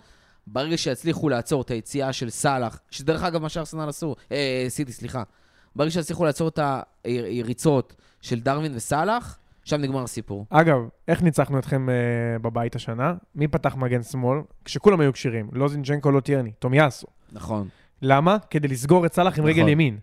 [0.47, 5.23] ברגע שיצליחו לעצור את היציאה של סאלח, שדרך אגב מה שארסנל עשו, אה, סיטי, סליחה,
[5.75, 6.59] ברגע שיצליחו לעצור את
[7.03, 10.45] היריצות של דרווין וסאלח, שם נגמר הסיפור.
[10.49, 10.77] אגב,
[11.07, 13.13] איך ניצחנו אתכם uh, בבית השנה?
[13.35, 14.39] מי פתח מגן שמאל?
[14.65, 15.49] כשכולם היו כשירים.
[15.53, 17.07] לא זינצ'נקו, לא טיירני, תומיאסו.
[17.31, 17.67] נכון.
[18.01, 18.37] למה?
[18.49, 19.69] כדי לסגור את סאלח עם רגל נכון.
[19.69, 19.97] ימין.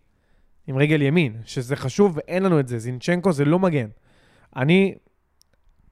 [0.67, 2.79] עם רגל ימין, שזה חשוב ואין לנו את זה.
[2.79, 3.89] זינצ'נקו זה לא מגן.
[4.57, 4.95] אני...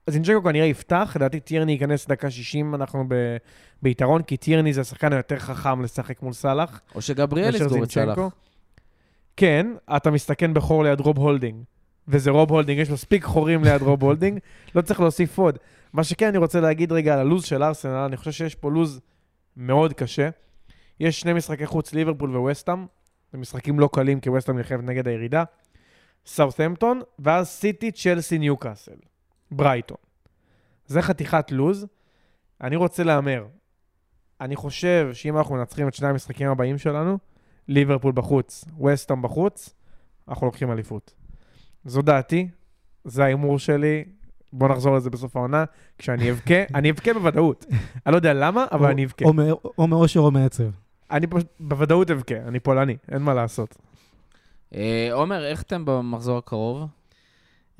[0.09, 3.37] זינצ'נקו כנראה יפתח, לדעתי טיירני ייכנס דקה 60, אנחנו ב...
[3.81, 6.81] ביתרון, כי טיירני זה השחקן היותר חכם לשחק מול סאלח.
[6.95, 8.19] או שגבריאל יסגור את סאלח.
[9.37, 11.63] כן, אתה מסתכן בחור ליד רוב הולדינג,
[12.07, 14.39] וזה רוב הולדינג, יש מספיק חורים ליד רוב הולדינג,
[14.75, 15.57] לא צריך להוסיף עוד.
[15.93, 18.99] מה שכן, אני רוצה להגיד רגע על הלו"ז של ארסנל, אני חושב שיש פה לו"ז
[19.57, 20.29] מאוד קשה.
[20.99, 22.85] יש שני משחקי חוץ, ליברפול וווסטאם,
[23.31, 25.43] זה משחקים לא קלים, כי ווסטאם נלחמת נגד הירידה.
[26.25, 29.10] סאות'המפטון, ואז סיטי, צ'לסי, ניוקאסל.
[29.51, 29.97] ברייטון.
[30.85, 31.85] זה חתיכת לו"ז.
[32.61, 33.45] אני רוצה להמר.
[34.41, 37.17] אני חושב שאם אנחנו מנצחים את שני המשחקים הבאים שלנו,
[37.67, 39.73] ליברפול בחוץ, וסטאם בחוץ,
[40.29, 41.13] אנחנו לוקחים אליפות.
[41.85, 42.47] זו דעתי,
[43.03, 44.03] זה ההימור שלי.
[44.53, 45.63] בוא נחזור לזה בסוף העונה.
[45.97, 47.65] כשאני אבכה, אני אבכה בוודאות.
[48.05, 49.25] אני לא יודע למה, אבל או- אני אבכה.
[49.25, 50.63] או מא- או מאושר או מעצב.
[51.11, 53.77] אני פשוט בוודאות אבכה, אני פולני, אין מה לעשות.
[54.75, 56.81] אה, עומר, איך אתם במחזור הקרוב?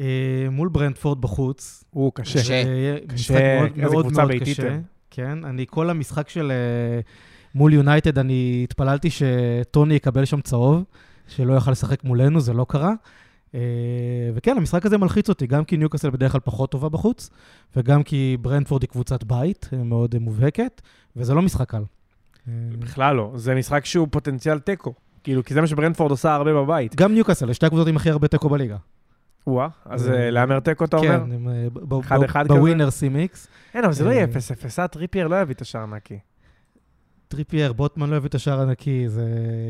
[0.01, 1.83] אה, מול ברנדפורד בחוץ.
[1.89, 2.39] הוא קשה.
[2.39, 2.63] קשה.
[3.07, 4.79] קשה, משחק מאוד איזה מאוד קבוצה מאוד ביתית קשה.
[5.11, 6.99] כן, אני כל המשחק של אה,
[7.55, 10.83] מול יונייטד, אני התפללתי שטוני יקבל שם צהוב,
[11.27, 12.93] שלא יוכל לשחק מולנו, זה לא קרה.
[13.55, 13.59] אה,
[14.33, 17.29] וכן, המשחק הזה מלחיץ אותי, גם כי ניוקאסל בדרך כלל פחות טובה בחוץ,
[17.75, 20.81] וגם כי ברנטפורד היא קבוצת בית, אה, מאוד אה, מובהקת,
[21.15, 21.83] וזה לא משחק קל.
[22.79, 24.93] בכלל לא, זה משחק שהוא פוטנציאל תיקו.
[25.23, 26.95] כאילו, כי זה מה שברנפורד עושה הרבה בבית.
[26.95, 28.77] גם ניוקאסל, יש שתי הקבוצות עם הכי הרבה תיקו בליגה.
[29.47, 31.19] וואה, אז אה, להמר תיקו אתה אומר?
[31.19, 32.43] כן, ב- כזה?
[32.47, 33.47] בווינר סי-מיקס.
[33.73, 36.19] אין, אבל זה לא יהיה אה, 0-0, אה, טריפייר לא יביא את השער נקי.
[37.27, 39.25] טריפייר, בוטמן לא הביא את השער הנקי, זה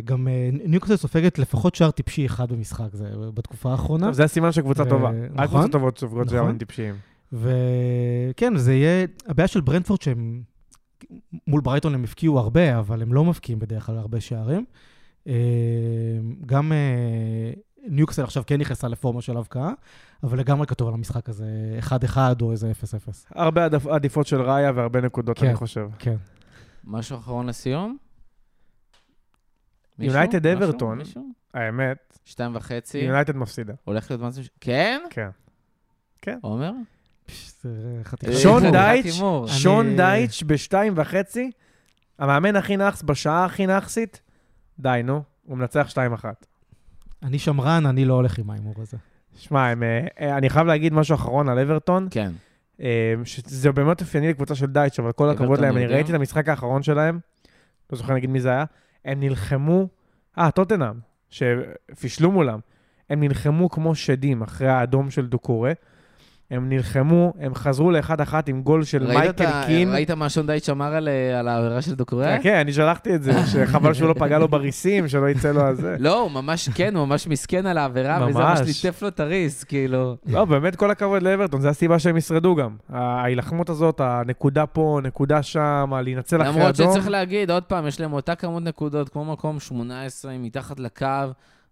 [0.06, 0.28] גם
[0.66, 4.06] ניוקאסל סופגת לפחות שער טיפשי אחד במשחק, זה בתקופה האחרונה.
[4.06, 5.10] טוב, זה הסימן של קבוצה טובה.
[5.10, 5.48] רק נכון.
[5.48, 6.38] קבוצות טובות סופגות נכון.
[6.38, 6.96] שערים טיפשיים.
[7.34, 9.06] וכן, זה יהיה...
[9.28, 10.42] הבעיה של ברנדפורד שהם...
[11.48, 14.66] מול ברייטון הם הפקיעו הרבה, אבל הם לא מבקיעים בדרך כלל הרבה שערים.
[16.46, 16.72] גם
[17.88, 19.72] ניוקסל עכשיו כן נכנסה לפורמה של הבקעה,
[20.24, 21.46] אבל לגמרי כתוב על המשחק הזה
[21.82, 23.10] 1-1 או איזה 0-0.
[23.36, 25.46] הרבה עדיפ- עדיפות של ראיה והרבה נקודות, כן.
[25.48, 25.90] אני חושב.
[26.00, 26.16] כן.
[26.84, 27.98] משהו אחרון לסיום?
[30.00, 30.48] יונייטד?
[30.48, 31.00] אברטון.
[31.54, 32.98] האמת, שתיים וחצי.
[32.98, 33.74] יונייטד מפסידה.
[33.84, 34.44] הולך להיות משהו...
[34.44, 35.02] ש- כן?
[36.22, 36.38] כן.
[36.42, 36.72] עומר?
[38.42, 39.44] שון אה, דייטש, הימור.
[39.46, 41.52] אני- שון דייטש בשתיים וחצי,
[42.20, 44.22] המאמן הכי נאחס בשעה הכי נאחסית,
[44.80, 46.46] די, נו, הוא מנצח שתיים אחת.
[47.24, 48.98] אני שמרן, אני לא הולך עם ההימור הזה.
[49.36, 52.32] שמע, אה, אה, אני חייב להגיד משהו אחרון על אברטון, כן.
[52.82, 55.88] אה, שזה באמת אופייני לקבוצה של דייטש, אבל כל הכבוד להם, אני?
[55.88, 57.20] ראיתי את המשחק האחרון שלהם,
[57.92, 58.66] לא זוכר להגיד מי זה היה,
[59.06, 59.88] הם נלחמו,
[60.38, 60.96] אה, טוטנאם,
[61.30, 62.60] שפישלו מולם,
[63.10, 65.72] הם נלחמו כמו שדים אחרי האדום של דוקורה,
[66.52, 69.94] הם נלחמו, הם חזרו לאחד אחת עם גול של מייקל ה- קין.
[69.94, 72.40] ראית מה שון דייט שמר על אה, על העבירה של דוקוריה?
[72.42, 75.96] כן, אני שלחתי את זה, שחבל שהוא לא פגע לו בריסים, שלא יצא לו הזה.
[76.00, 78.60] לא, הוא ממש, כן, הוא ממש מסכן על העבירה, וזה ממש.
[78.84, 80.16] ליטף לו את הריס, כאילו.
[80.28, 82.76] לא, באמת כל הכבוד לאברטון, זו הסיבה שהם ישרדו גם.
[82.90, 86.92] ההילחמות הזאת, הנקודה פה, נקודה שם, להינצל אחרי למרות אדום.
[86.92, 91.06] שצריך להגיד, עוד פעם, יש להם אותה כמות נקודות, כמו מקום 18 מתחת לקו,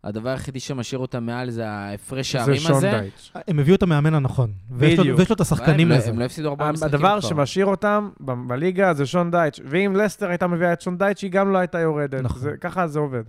[0.03, 2.91] הדבר היחידי שמשאיר אותם מעל זה ההפרש זה שערים שון הזה.
[2.91, 3.31] דייץ'.
[3.47, 4.51] הם הביאו את המאמן הנכון.
[4.71, 5.19] ויש לו- בדיוק.
[5.19, 6.09] ויש לו את השחקנים לא- לזה.
[6.09, 7.29] הם לא הפסידו ארבעה משחקים הדבר כבר.
[7.29, 8.09] שמשאיר אותם
[8.47, 11.79] בליגה זה שון דייץ', ואם לסטר הייתה מביאה את שון דייץ', היא גם לא הייתה
[11.79, 12.21] יורדת.
[12.21, 12.41] נכון.
[12.41, 13.23] זה- ככה זה עובד.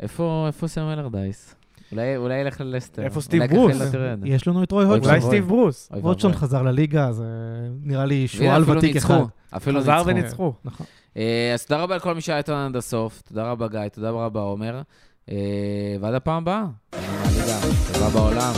[0.00, 1.54] איפה איפה סם אלרדייס?
[1.92, 3.02] אולי אולי ילך ללסטר.
[3.02, 3.80] איפה סטיב ברוס?
[3.94, 3.98] לא.
[4.24, 5.10] יש לנו את רוי הודשון.
[5.10, 5.20] אולי.
[5.20, 5.88] סטיב ברוס.
[6.02, 6.32] הודשון.
[6.32, 7.24] חזר לליגה, זה
[7.82, 9.20] נראה לי שועל אפילו ותיק אחד.
[9.56, 10.08] אפילו חזר ניצחו.
[10.10, 10.52] וניצחו.
[10.64, 10.86] נכון.
[11.16, 13.22] אה, אז תודה רבה לכל מי שהיה איתנו עד הסוף.
[13.22, 13.88] תודה רבה, גיא.
[13.88, 14.82] תודה רבה, עומר.
[15.30, 15.36] אה,
[16.00, 16.64] ועד הפעם הבאה.
[17.92, 18.52] טובה בעולם.